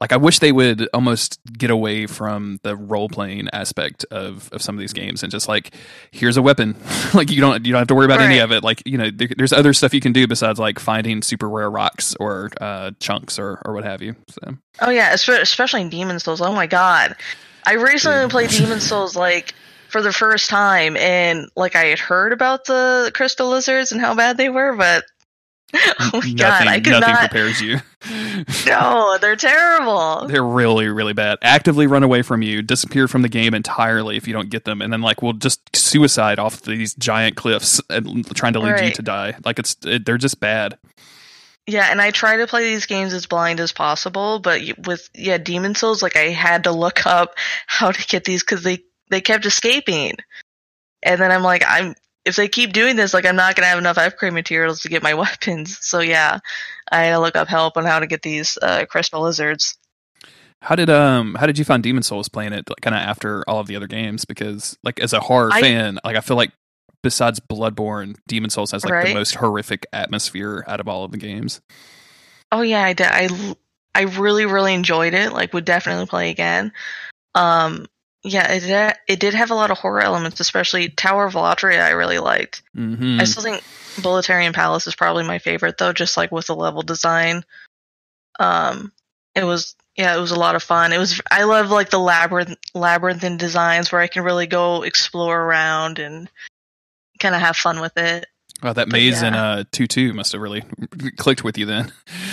[0.00, 4.60] like I wish they would almost get away from the role playing aspect of, of
[4.60, 5.74] some of these games and just like
[6.10, 6.76] here's a weapon.
[7.14, 8.62] like you don't you don't have to worry about any of it.
[8.62, 11.70] Like you know there, there's other stuff you can do besides like finding super rare
[11.70, 14.14] rocks or uh, chunks or or what have you.
[14.28, 16.40] So Oh yeah, especially in Demon Souls.
[16.40, 17.16] Oh my god,
[17.64, 18.30] I recently Dude.
[18.30, 19.54] played Demon Souls like
[19.88, 24.14] for the first time, and like I had heard about the crystal lizards and how
[24.14, 25.04] bad they were, but
[26.00, 27.30] oh my nothing god, I could nothing not.
[27.30, 27.78] prepares you.
[28.66, 30.26] No, they're terrible.
[30.26, 31.38] They're really, really bad.
[31.40, 34.82] Actively run away from you, disappear from the game entirely if you don't get them,
[34.82, 38.90] and then like will just suicide off these giant cliffs and trying to lead you
[38.92, 39.36] to die.
[39.44, 40.78] Like it's it, they're just bad.
[41.66, 45.38] Yeah, and I try to play these games as blind as possible, but with yeah
[45.38, 47.34] Demon Souls, like I had to look up
[47.66, 50.12] how to get these because they they kept escaping,
[51.02, 51.94] and then I'm like, I'm
[52.24, 55.02] if they keep doing this, like I'm not gonna have enough upgrade materials to get
[55.02, 55.78] my weapons.
[55.80, 56.38] So yeah,
[56.90, 59.76] I had to look up help on how to get these uh, crystal lizards.
[60.62, 63.44] How did um how did you find Demon Souls playing it like, kind of after
[63.48, 64.24] all of the other games?
[64.24, 66.52] Because like as a horror I- fan, like I feel like
[67.02, 71.18] besides Bloodborne, Demon Souls has like the most horrific atmosphere out of all of the
[71.18, 71.60] games.
[72.50, 73.06] Oh yeah, I did.
[73.10, 73.54] I
[73.94, 75.32] I really really enjoyed it.
[75.34, 76.72] Like would definitely play again.
[77.34, 77.86] Um,
[78.24, 81.82] yeah, it did, it did have a lot of horror elements, especially Tower of Latria.
[81.82, 82.62] I really liked.
[82.74, 83.62] hmm I still think
[83.96, 87.44] Boletarian Palace is probably my favorite though, just like with the level design.
[88.40, 88.92] Um,
[89.34, 90.92] it was yeah, it was a lot of fun.
[90.92, 95.40] It was I love like the labyrinth labyrinthine designs where I can really go explore
[95.40, 96.28] around and
[97.20, 98.26] kind of have fun with it.
[98.62, 99.44] Wow, that maze in yeah.
[99.44, 100.64] uh two two must have really
[101.16, 101.92] clicked with you then,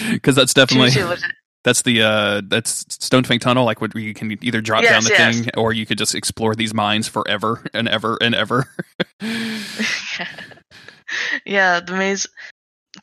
[0.10, 1.18] because that's definitely Tutu
[1.64, 5.10] That's the uh that's Stonefang Tunnel, like where you can either drop Yes, down the
[5.12, 5.40] yes.
[5.42, 8.66] thing or you could just explore these mines forever and ever and ever.
[11.46, 12.28] yeah, the maze.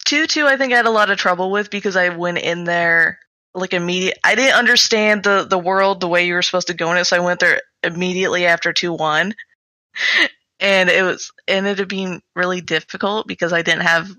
[0.04, 2.64] Two two, I think I had a lot of trouble with because I went in
[2.64, 3.20] there
[3.54, 4.18] like immediate.
[4.24, 7.04] I didn't understand the the world the way you were supposed to go in it,
[7.04, 9.34] so I went there immediately after two one,
[10.60, 14.10] and it was ended up being really difficult because I didn't have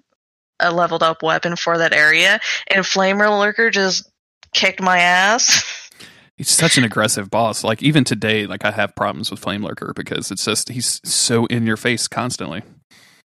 [0.60, 4.10] a leveled up weapon for that area, and Flame Lurker just
[4.54, 5.90] kicked my ass.
[6.38, 7.64] he's such an aggressive boss.
[7.64, 11.46] Like even today, like I have problems with Flame Lurker because it's just he's so
[11.48, 12.64] in your face constantly.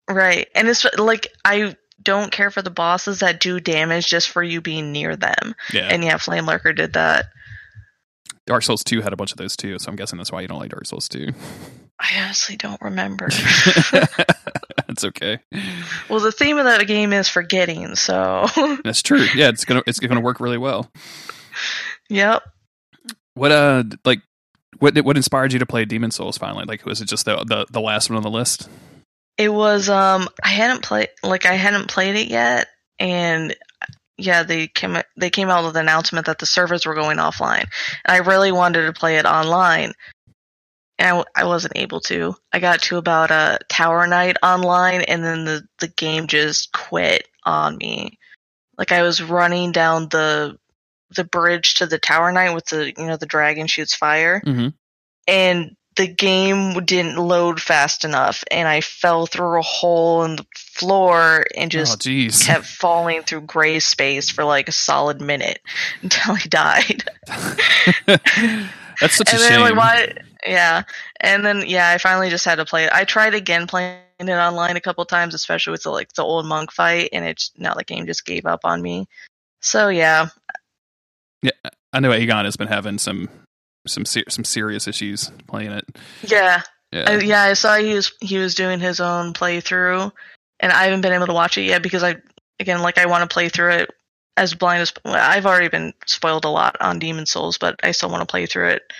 [0.08, 0.48] Right.
[0.54, 4.60] And it's like I don't care for the bosses that do damage just for you
[4.60, 5.54] being near them.
[5.72, 5.88] Yeah.
[5.90, 7.26] And yeah, Flame Lurker did that.
[8.46, 10.46] Dark Souls 2 had a bunch of those too, so I'm guessing that's why you
[10.46, 11.32] don't like Dark Souls 2.
[11.98, 13.28] I honestly don't remember.
[14.96, 15.40] That's okay.
[16.08, 18.46] well, the theme of that game is forgetting, so
[18.84, 19.26] That's true.
[19.34, 20.90] Yeah, it's gonna it's gonna work really well.
[22.08, 22.42] yep.
[23.34, 24.20] What uh like
[24.78, 26.64] what what inspired you to play Demon Souls finally?
[26.64, 28.70] Like was it just the the, the last one on the list?
[29.36, 32.68] It was um I hadn't played like I hadn't played it yet
[32.98, 33.54] and
[34.18, 37.66] yeah, they came they came out with an announcement that the servers were going offline.
[38.06, 39.92] And I really wanted to play it online.
[40.98, 42.34] And I, w- I wasn't able to.
[42.52, 47.28] I got to about a Tower Knight online and then the the game just quit
[47.44, 48.18] on me.
[48.78, 50.56] Like I was running down the
[51.14, 54.68] the bridge to the Tower Knight with the you know the dragon shoots fire Mm-hmm.
[55.28, 60.44] and the game didn't load fast enough and I fell through a hole in the
[60.54, 62.44] floor and Oh, just jeez.
[62.44, 65.58] kept falling through gray space for like a solid minute
[66.02, 67.04] until I died.
[69.00, 69.60] That's such a and then shame.
[69.60, 70.12] like why
[70.44, 70.82] yeah.
[71.20, 72.92] And then yeah, I finally just had to play it.
[72.92, 76.46] I tried again playing it online a couple times, especially with the like the old
[76.46, 79.08] monk fight, and it's now the game just gave up on me.
[79.60, 80.28] So yeah.
[81.42, 81.50] Yeah,
[81.92, 83.28] I know Aegon has been having some
[83.86, 85.84] some ser- some serious issues playing it.
[86.22, 86.62] Yeah.
[86.92, 87.04] Yeah.
[87.08, 90.12] I, yeah, I saw he was he was doing his own playthrough,
[90.60, 92.16] and I haven't been able to watch it yet because I
[92.60, 93.90] again like I want to play through it
[94.36, 98.10] as blind as I've already been spoiled a lot on Demon Souls, but I still
[98.10, 98.92] want to play through it.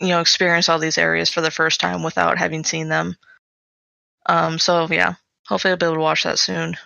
[0.00, 3.16] You know, experience all these areas for the first time without having seen them.
[4.26, 5.14] Um, so yeah,
[5.46, 6.76] hopefully I'll be able to watch that soon.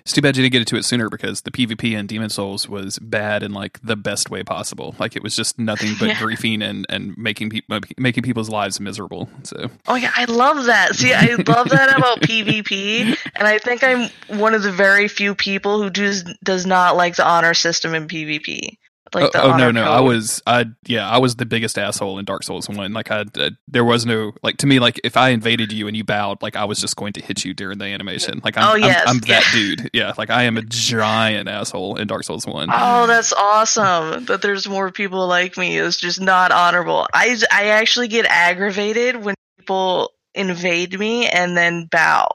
[0.00, 2.66] It's too bad you didn't get into it sooner because the PvP in Demon Souls
[2.66, 4.94] was bad in like the best way possible.
[4.98, 6.14] Like it was just nothing but Yeah.
[6.14, 9.28] griefing and and making people making people's lives miserable.
[9.42, 10.94] So Oh yeah, I love that.
[10.94, 14.08] See, I love that about PvP, and I think I'm
[14.38, 18.08] one of the very few people who does does not like the honor system in
[18.08, 18.78] PvP.
[19.14, 22.18] Like the oh, oh, no no I was I yeah I was the biggest asshole
[22.18, 22.92] in Dark Souls one.
[22.92, 23.24] Like I
[23.68, 26.56] there was no like to me like if I invaded you and you bowed like
[26.56, 28.40] I was just going to hit you during the animation.
[28.44, 29.90] Like I'm Oh, I'm- yes, I'm, that dude.
[29.92, 32.68] Yeah like I am a giant asshole in Dark Souls one.
[32.72, 35.78] Oh, that's awesome that there's more people like me.
[35.78, 37.06] It's just not honorable.
[37.14, 42.28] I, I actually get aggravated when people invade me and then bow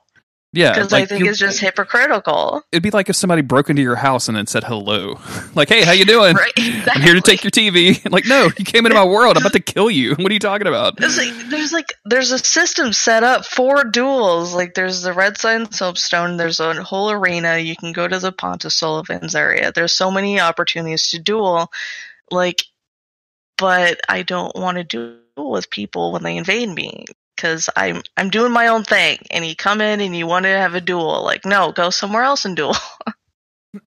[0.53, 2.63] yeah because I think you- it's just hypocritical.
[2.71, 5.19] it'd be like if somebody broke into your house and then said hello
[5.55, 6.51] like hey how you doing Right?
[6.57, 7.99] I'm here to take your TV.
[8.11, 9.37] like, no, you came into my world.
[9.37, 10.15] I'm about to kill you.
[10.19, 10.99] What are you talking about?
[10.99, 14.53] Like, there's like there's a system set up for duels.
[14.53, 16.37] Like there's the Red Sign Soapstone.
[16.37, 17.57] There's a whole arena.
[17.57, 19.71] You can go to the Pontiff Sulyvahn's area.
[19.71, 21.71] There's so many opportunities to duel.
[22.29, 22.63] Like,
[23.57, 27.05] but I don't want to duel with people when they invade me
[27.41, 29.17] because I'm I'm doing my own thing.
[29.31, 31.23] And you come in and you want to have a duel.
[31.23, 32.75] Like, no, go somewhere else and duel.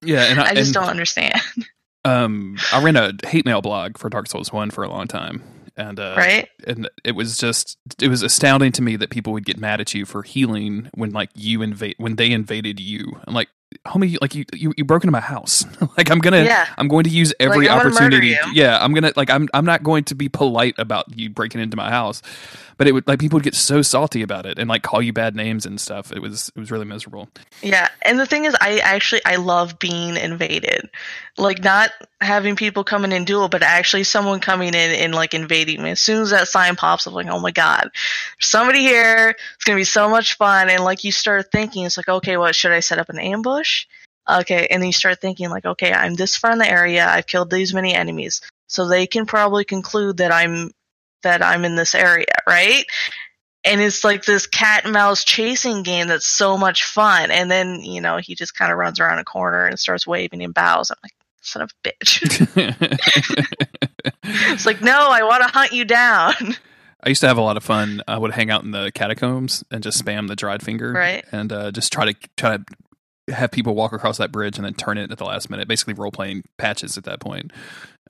[0.01, 1.35] Yeah, and I, I just and, don't understand.
[2.05, 5.41] Um, I ran a hate mail blog for Dark Souls One for a long time,
[5.75, 6.47] and uh, right?
[6.67, 9.95] and it was just it was astounding to me that people would get mad at
[9.95, 13.19] you for healing when like you invade when they invaded you.
[13.25, 13.49] I'm like,
[13.85, 15.65] homie, like you you, you broke into my house.
[15.97, 16.67] like I'm gonna Yeah.
[16.77, 18.37] I'm going to use every Like, I'm gonna murder opportunity.
[18.53, 21.77] Yeah, I'm gonna like I'm I'm not going to be polite about you breaking into
[21.77, 22.21] my house.
[22.77, 25.13] But it would like people would get so salty about it and like call you
[25.13, 26.11] bad names and stuff.
[26.11, 27.29] It was it was really miserable.
[27.61, 30.89] Yeah, and the thing is, I actually I love being invaded,
[31.37, 35.81] like not having people come in duel, but actually someone coming in and like invading
[35.81, 35.91] me.
[35.91, 37.89] As soon as that sign pops, I'm like, oh my god,
[38.39, 39.35] somebody here.
[39.55, 40.69] It's gonna be so much fun.
[40.69, 43.85] And like you start thinking, it's like, okay, what should I set up an ambush?
[44.29, 47.07] Okay, and then you start thinking like, okay, I'm this far in the area.
[47.07, 50.71] I've killed these many enemies, so they can probably conclude that I'm
[51.25, 52.85] that I'm in this area, right?
[53.65, 57.31] and it's like this cat and mouse chasing game that's so much fun.
[57.31, 60.43] And then you know he just kind of runs around a corner and starts waving
[60.43, 60.91] and bows.
[60.91, 62.21] I'm like, son of a bitch.
[64.23, 66.33] it's like, no, I want to hunt you down.
[67.03, 68.01] I used to have a lot of fun.
[68.07, 71.23] I would hang out in the catacombs and just spam the dried finger, Right.
[71.31, 74.73] And uh, just try to try to have people walk across that bridge and then
[74.75, 75.67] turn it at the last minute.
[75.67, 77.51] Basically, role playing patches at that point.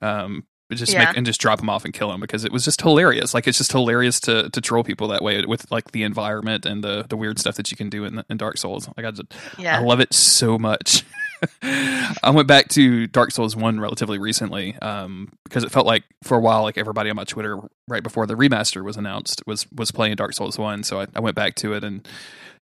[0.02, 0.44] Um,
[0.74, 1.04] just Yeah.
[1.06, 3.32] make and just drop them off and kill them because it was just hilarious.
[3.34, 6.82] Like it's just hilarious to to troll people that way with like the environment and
[6.82, 8.88] the the weird stuff that you can do in, in Dark Souls.
[8.96, 9.78] Like I just Yeah.
[9.78, 11.04] I love it so much.
[11.62, 16.36] I went back to Dark Souls one relatively recently um, because it felt like for
[16.36, 17.58] a while, like everybody on my Twitter
[17.88, 20.82] right before the remaster was announced was was playing Dark Souls one.
[20.82, 22.06] So I, I went back to it and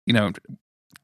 [0.06, 0.32] you know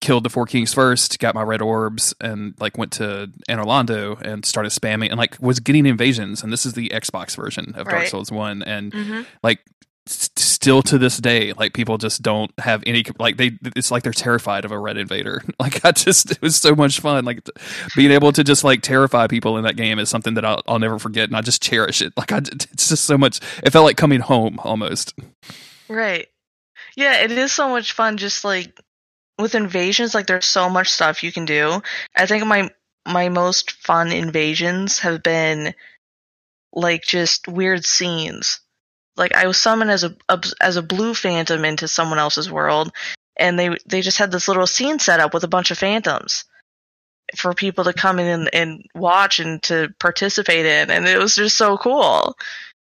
[0.08, 4.22] killed the four kings first, got my red orbs, and like went to Anor Londo
[4.22, 6.44] and started spamming and like was getting invasions.
[6.44, 9.60] And this is the Xbox version of Dark Souls one, and hmm like
[10.08, 14.04] s- still to this day like people just don't have any like they it's like
[14.04, 17.44] they're terrified of a red invader like i just it was so much fun like
[17.44, 17.52] t-
[17.96, 20.80] being able to just like terrify people in that game is something that i'll, I'll
[20.80, 23.86] never forget and i just cherish it like I, it's just so much it felt
[23.86, 25.14] like coming home almost
[25.90, 26.28] Right.
[26.96, 28.18] Yeah, it is so much fun.
[28.18, 28.80] Just like
[29.38, 31.82] with invasions, like there's so much stuff you can do.
[32.16, 32.70] I think my
[33.06, 35.74] my most fun invasions have been
[36.74, 38.60] like just weird scenes.
[39.16, 40.16] Like I was summoned as a,
[40.62, 42.92] as a blue phantom into someone else's world,
[43.38, 46.46] and they they just had this little scene set up with a bunch of phantoms
[47.36, 51.36] for people to come in and, and watch and to participate in, and it was
[51.36, 52.38] just so cool.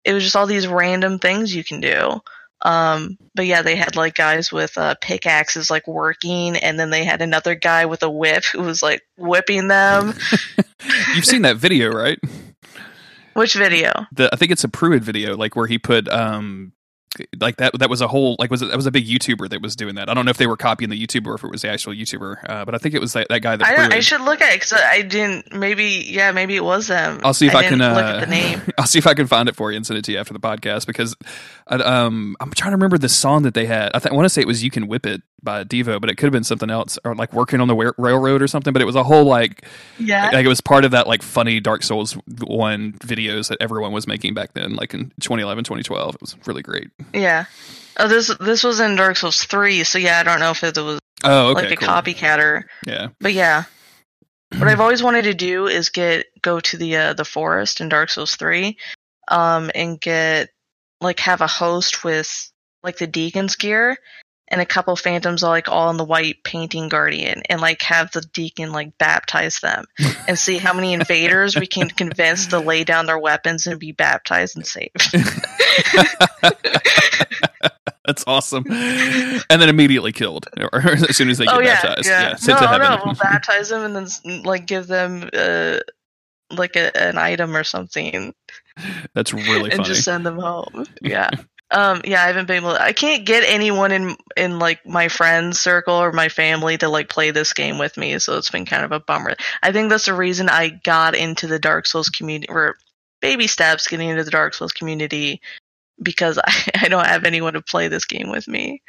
[0.06, 2.22] It was just all these random things you can do.
[2.62, 7.05] Um, but yeah, they had like guys with uh, pickaxes like working, and then they
[7.05, 10.14] had another guy with a whip who was like whipping them.
[11.16, 12.20] you've seen that video right
[13.34, 13.91] Which video?
[14.12, 16.72] the i think it's a pruitt video like where he put um
[17.39, 19.62] like that that was a whole like was it, that was a big YouTuber that
[19.62, 20.10] was doing that.
[20.10, 21.93] I don't know if they were copying the YouTuber or if it was the actual
[21.93, 23.68] YouTuber, uh, but I think it was that, that guy that.
[23.68, 25.53] I, I should look at it because I didn't.
[25.53, 27.20] Maybe yeah, maybe it was them.
[27.24, 28.62] I'll see if I, didn't can uh, look at the name.
[28.78, 30.34] I'll see if I can find it for you and send it to you after
[30.34, 31.16] the podcast because
[31.68, 33.91] I, um I'm trying to remember the song that they had.
[33.95, 36.10] I, th- I want to say it was "You Can Whip It" by Devo, but
[36.10, 38.72] it could have been something else or like "Working on the wa- Railroad" or something.
[38.72, 39.66] But it was a whole like
[39.97, 43.91] Yeah, like it was part of that like funny Dark Souls one videos that everyone
[43.91, 46.16] was making back then, like in 2011, 2012.
[46.16, 46.89] It was really great.
[47.14, 47.45] Yeah.
[47.97, 50.78] Oh, this this was in Dark Souls three, so yeah, I don't know if it
[50.78, 51.88] was Oh, okay, like a cool.
[51.88, 53.64] copycat or Yeah, But yeah,
[54.58, 57.89] what I've always wanted to do is get go to the uh, the forest in
[57.89, 58.78] Dark Souls three,
[59.28, 60.50] um, and get
[61.02, 62.52] like have a host with
[62.84, 63.97] like the deacon's gear
[64.50, 68.12] and a couple phantoms all like all in the white painting guardian and like have
[68.12, 69.86] the deacon like baptize them
[70.28, 73.91] and see how many invaders we can convince to lay down their weapons and be
[73.91, 75.16] baptized and saved.
[78.06, 78.64] that's awesome.
[78.70, 82.08] And then immediately killed, or as soon as they get oh yeah, baptized.
[82.08, 82.36] yeah.
[82.36, 82.88] sent no, to heaven.
[82.89, 85.80] no, we'll baptize them and then like give them uh
[86.52, 88.34] like a, an item or something.
[89.14, 89.74] That's really and funny.
[89.74, 90.86] And just send them home.
[91.02, 91.30] Yeah.
[91.72, 95.07] Um yeah, I haven't been able to, I can't get anyone in in like my
[95.07, 98.65] friends circle or my family to like play this game with me, so it's been
[98.65, 99.36] kind of a bummer.
[99.61, 102.76] I think that's the reason I got into the Dark Souls community or
[103.22, 105.41] baby steps getting into the Dark Souls community
[106.01, 108.82] because I, I don't have anyone to play this game with me.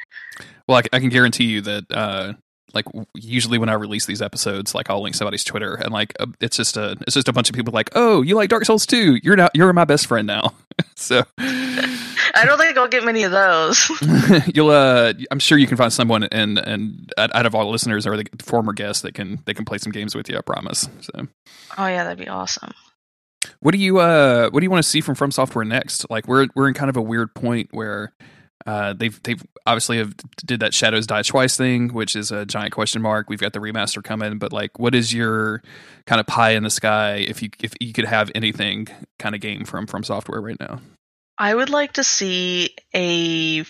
[0.67, 2.33] Well, I, I can guarantee you that, uh,
[2.73, 6.27] like, usually when I release these episodes, like, I'll link somebody's Twitter, and like, uh,
[6.39, 8.85] it's just a, it's just a bunch of people like, oh, you like Dark Souls
[8.85, 9.19] too?
[9.23, 10.53] You're now, you're my best friend now.
[10.95, 13.89] so I don't think I'll get many of those.
[14.55, 18.07] you'll, uh, I'm sure you can find someone, and and out out of all listeners
[18.07, 20.37] or the former guests that can they can play some games with you.
[20.37, 20.87] I promise.
[21.01, 21.27] So,
[21.77, 22.71] oh yeah, that'd be awesome.
[23.59, 26.09] what do you, uh, what do you want to see from From Software next?
[26.09, 28.13] Like, we're we're in kind of a weird point where.
[28.65, 32.73] Uh, they've they've obviously have did that Shadows Die Twice thing, which is a giant
[32.73, 33.29] question mark.
[33.29, 35.61] We've got the remaster coming, but like, what is your
[36.05, 38.87] kind of pie in the sky if you if you could have anything
[39.19, 40.81] kind of game from from software right now?
[41.37, 43.63] I would like to see a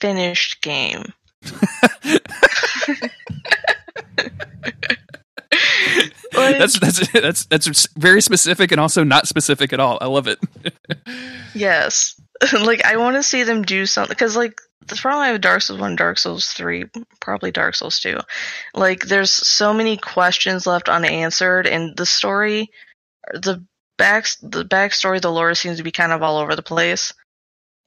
[0.00, 1.04] finished game.
[6.52, 9.98] That's that's that's that's very specific and also not specific at all.
[10.00, 10.38] I love it.
[11.54, 12.20] Yes.
[12.52, 15.42] like I want to see them do something because like the problem I have with
[15.42, 16.84] Dark Souls one, Dark Souls three,
[17.20, 18.18] probably Dark Souls two.
[18.74, 22.70] Like there's so many questions left unanswered, and the story,
[23.32, 23.64] the
[23.96, 27.12] back the backstory, the lore seems to be kind of all over the place,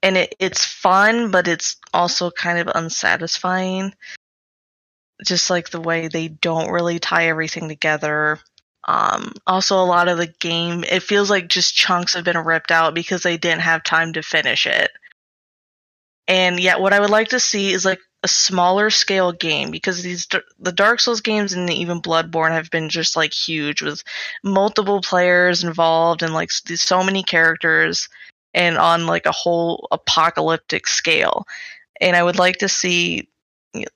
[0.01, 3.93] and it it's fun, but it's also kind of unsatisfying.
[5.25, 8.39] Just like the way they don't really tie everything together.
[8.87, 12.71] Um, also, a lot of the game, it feels like just chunks have been ripped
[12.71, 14.91] out because they didn't have time to finish it.
[16.27, 20.01] And yet, what I would like to see is like a smaller scale game because
[20.01, 20.27] these
[20.59, 24.03] the Dark Souls games and even Bloodborne have been just like huge with
[24.43, 28.09] multiple players involved and like so many characters
[28.53, 31.45] and on like a whole apocalyptic scale.
[32.01, 33.29] And I would like to see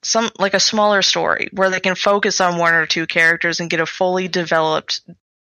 [0.03, 3.69] some like a smaller story where they can focus on one or two characters and
[3.69, 5.01] get a fully developed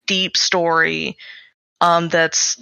[0.07, 1.17] deep story
[1.79, 2.61] um that's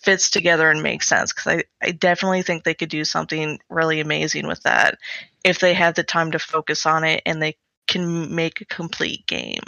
[0.00, 4.00] fits together and makes sense because I, I definitely think they could do something really
[4.00, 4.98] amazing with that
[5.44, 7.56] if they have the time to focus on it and they
[7.88, 9.62] can make a complete game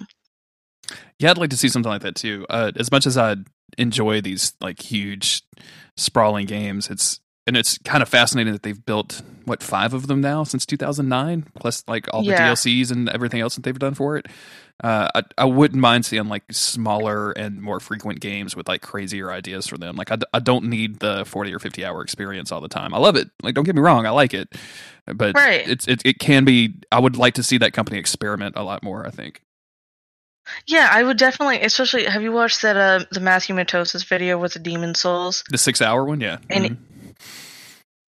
[1.19, 2.47] Yeah, I'd like to see something like that too.
[2.51, 3.37] Uh, as much as I
[3.79, 5.43] enjoy these like huge,
[5.97, 10.21] sprawling games, it's and it's kind of fascinating that they've built what five of them
[10.21, 12.51] now since 2009, plus like all the Yeah.
[12.53, 14.27] DLCs and everything else that they've done for it.
[14.85, 19.33] Uh, I, I wouldn't mind seeing like smaller and more frequent games with like crazier
[19.33, 19.97] ideas for them.
[19.97, 22.93] Like I, I don't need the 40 or 50 hour experience all the time.
[22.93, 23.31] I love it.
[23.43, 24.55] Like don't get me wrong, I like it,
[25.07, 25.67] but Right.
[25.67, 26.75] it's it, it can be.
[26.93, 29.07] I would like to see that company experiment a lot more.
[29.07, 29.41] I think.
[30.69, 34.61] yeah i would definitely especially have you watched that uh the Matthewmatosis video with the
[34.61, 36.39] demon souls The six hour one, yeah.
[36.51, 36.77] And Mhm.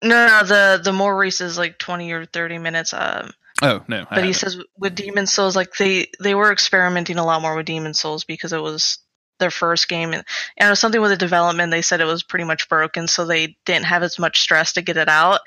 [0.02, 3.30] No no, the the more is like 20 or 30 minutes um
[3.60, 4.06] Oh no!
[4.10, 7.56] I but he says with demon souls like they they were experimenting a lot more
[7.56, 8.98] with demon souls because it was
[9.38, 10.24] their first game and,
[10.56, 13.24] and it was something with the development they said it was pretty much broken so
[13.24, 15.40] they didn't have as much stress to get it out.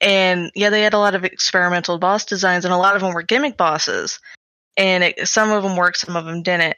[0.00, 3.12] And yeah they had a lot of experimental boss designs and a lot of them
[3.12, 4.18] were gimmick bosses
[4.76, 6.76] and it, some of them worked some of them didn't.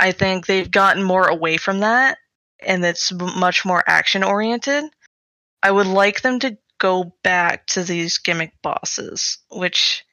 [0.00, 2.18] I think they've gotten more away from that
[2.60, 4.84] and it's much more action oriented
[5.62, 10.04] i would like them to go back to these gimmick bosses which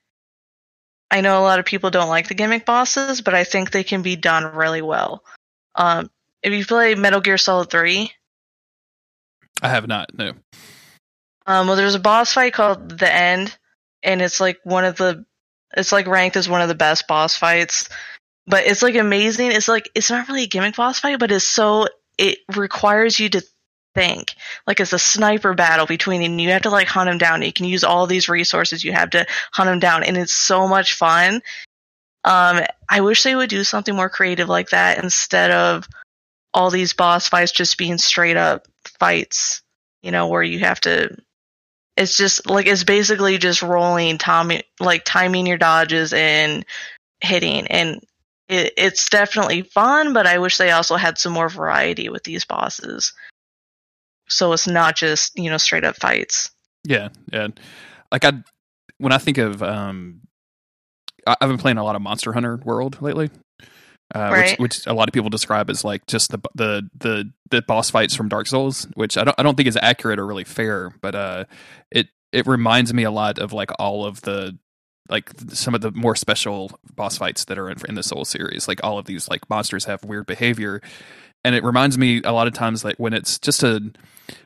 [1.11, 3.83] I know a lot of people don't like the gimmick bosses, but I think they
[3.83, 5.23] can be done really well.
[5.75, 6.09] Um,
[6.41, 8.11] if you play Metal Gear Solid 3,
[9.61, 10.13] I have not.
[10.13, 10.33] No.
[11.45, 13.55] Um, well, there's a boss fight called The End,
[14.03, 15.25] and it's like one of the,
[15.77, 17.87] it's like ranked as one of the best boss fights.
[18.47, 19.51] But it's like amazing.
[19.51, 21.87] It's like it's not really a gimmick boss fight, but it's so
[22.17, 23.43] it requires you to
[23.95, 24.35] think.
[24.67, 27.41] Like it's a sniper battle between and you have to like hunt him down.
[27.41, 30.67] You can use all these resources you have to hunt him down, and it's so
[30.67, 31.41] much fun.
[32.23, 35.87] Um, I wish they would do something more creative like that instead of
[36.53, 38.67] all these boss fights just being straight up
[38.99, 39.63] fights.
[40.03, 41.17] You know, where you have to.
[41.97, 46.65] It's just like it's basically just rolling, timing, like timing your dodges and
[47.21, 48.03] hitting, and
[48.49, 50.13] it, it's definitely fun.
[50.13, 53.13] But I wish they also had some more variety with these bosses
[54.27, 56.51] so it's not just you know straight up fights.
[56.85, 57.47] Yeah, yeah.
[58.11, 58.33] Like I,
[58.97, 60.21] when I think of, um,
[61.25, 63.29] I, have been playing a lot of Monster Hunter World lately,
[64.13, 64.59] uh, right.
[64.59, 67.89] which, which a lot of people describe as like just the the the the boss
[67.89, 70.93] fights from Dark Souls, which I don't I don't think is accurate or really fair,
[71.01, 71.45] but uh,
[71.91, 74.57] it it reminds me a lot of like all of the
[75.09, 78.67] like some of the more special boss fights that are in, in the Soul series.
[78.67, 80.81] Like all of these like monsters have weird behavior,
[81.45, 83.79] and it reminds me a lot of times like when it's just a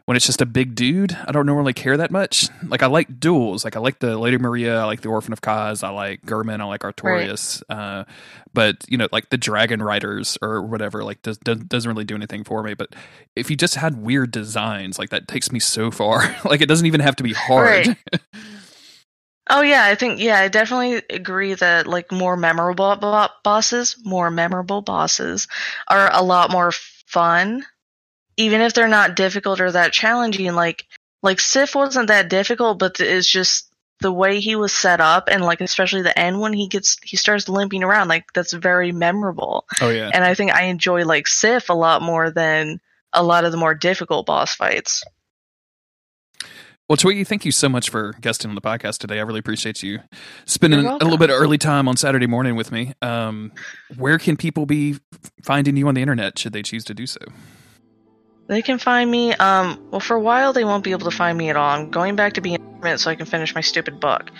[0.04, 2.50] when it's just a big dude i don't normally care that much.
[2.68, 3.64] Like i like duels.
[3.64, 6.60] Like i like the lady maria i like the orphan of kos i like Gehrman
[6.60, 7.78] i like artorias right.
[7.78, 8.04] uh,
[8.54, 12.44] but you know like the dragon riders or whatever like does, doesn't really do anything
[12.44, 12.74] for me.
[12.74, 12.96] But
[13.36, 16.36] if you just had weird designs like that takes me so far.
[16.50, 17.88] Like it doesn't even have to be hard.
[17.88, 17.98] Right.
[19.50, 22.96] Oh yeah, I think yeah, I definitely agree that like more memorable
[23.44, 25.48] bosses, more memorable bosses
[25.88, 27.66] are a lot more fun
[28.40, 30.86] even if they're not difficult or that challenging like
[31.22, 33.70] like Sif wasn't that difficult but it's just
[34.00, 37.18] the way he was set up and like especially the end when he gets he
[37.18, 39.66] starts limping around like that's very memorable.
[39.82, 40.10] Oh yeah.
[40.14, 42.80] And I think I enjoy like Sif a lot more than
[43.12, 45.04] a lot of the more difficult boss fights.
[46.90, 49.20] Well, Twiggy, thank you so much for guesting on the podcast today.
[49.20, 50.00] I really appreciate you
[50.46, 52.94] spending a little bit of early time on Saturday morning with me.
[53.04, 53.52] Um,
[53.98, 54.96] where can people be
[55.44, 57.20] finding you on the internet should they choose to do so?
[58.48, 59.34] They can find me.
[59.34, 61.70] Um, well, for a while they won't be able to find me at all.
[61.70, 64.32] I'm going back to being a so I can finish my stupid book.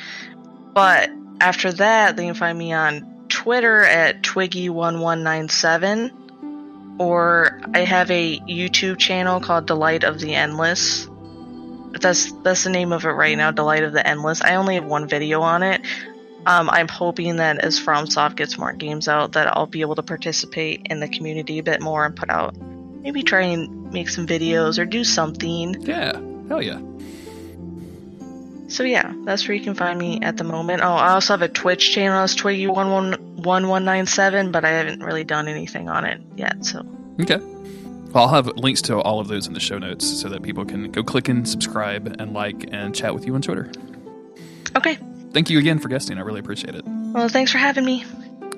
[0.74, 8.40] But after that, they can find me on Twitter at Twiggy1197, or I have a
[8.40, 11.08] YouTube channel called Delight of the Endless
[11.92, 14.42] that's that's the name of it right now, Delight of the Endless.
[14.42, 15.82] I only have one video on it.
[16.46, 20.04] Um, I'm hoping that as FromSoft gets more games out, that I'll be able to
[20.04, 24.26] participate in the community a bit more and put out, maybe try and make some
[24.26, 25.82] videos or do something.
[25.82, 26.14] Yeah,
[26.48, 26.80] hell yeah.
[28.70, 30.84] So yeah, that's where you can find me at the moment.
[30.84, 32.24] Oh, I also have a Twitch channel.
[32.24, 36.64] It's Twiggy1197, but I haven't really done anything on it yet.
[36.64, 36.86] So
[37.20, 37.40] okay.
[38.16, 40.92] I'll have links to all of those in the show notes so that people can
[40.92, 43.72] go click and subscribe and like and chat with you on Twitter.
[44.76, 44.98] Okay.
[45.32, 46.18] Thank you again for guesting.
[46.18, 46.84] I really appreciate it.
[46.86, 48.06] Well, thanks for having me.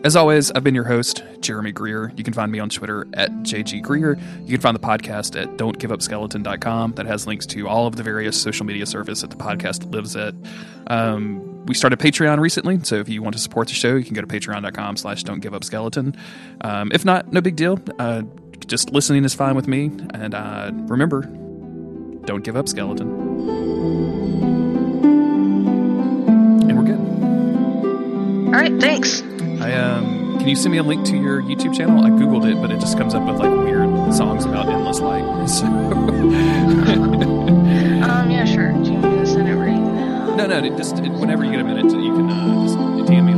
[0.03, 2.11] As always, I've been your host, Jeremy Greer.
[2.15, 4.17] You can find me on Twitter at JG Greer.
[4.41, 6.93] You can find the podcast at don'tgiveupskeleton.com.
[6.93, 10.15] That has links to all of the various social media services that the podcast lives
[10.15, 10.33] at.
[10.87, 14.15] Um, we started Patreon recently, so if you want to support the show, you can
[14.15, 16.15] go to patreon.com slash don't give up skeleton.
[16.61, 17.79] Um, if not, no big deal.
[17.99, 18.23] Uh,
[18.67, 19.91] just listening is fine with me.
[20.13, 21.23] And uh, remember,
[22.25, 23.09] don't give up, skeleton.
[26.69, 26.99] And we're good.
[28.47, 29.21] All right, thanks.
[29.61, 32.03] I um, can you send me a link to your YouTube channel?
[32.03, 35.21] I googled it, but it just comes up with like weird songs about endless light.
[35.47, 36.31] So um,
[38.31, 38.71] yeah, sure.
[38.71, 40.35] Do you want me to send it right now?
[40.35, 40.77] No, no.
[40.77, 43.33] Just whenever you get a minute, you can uh, just DM me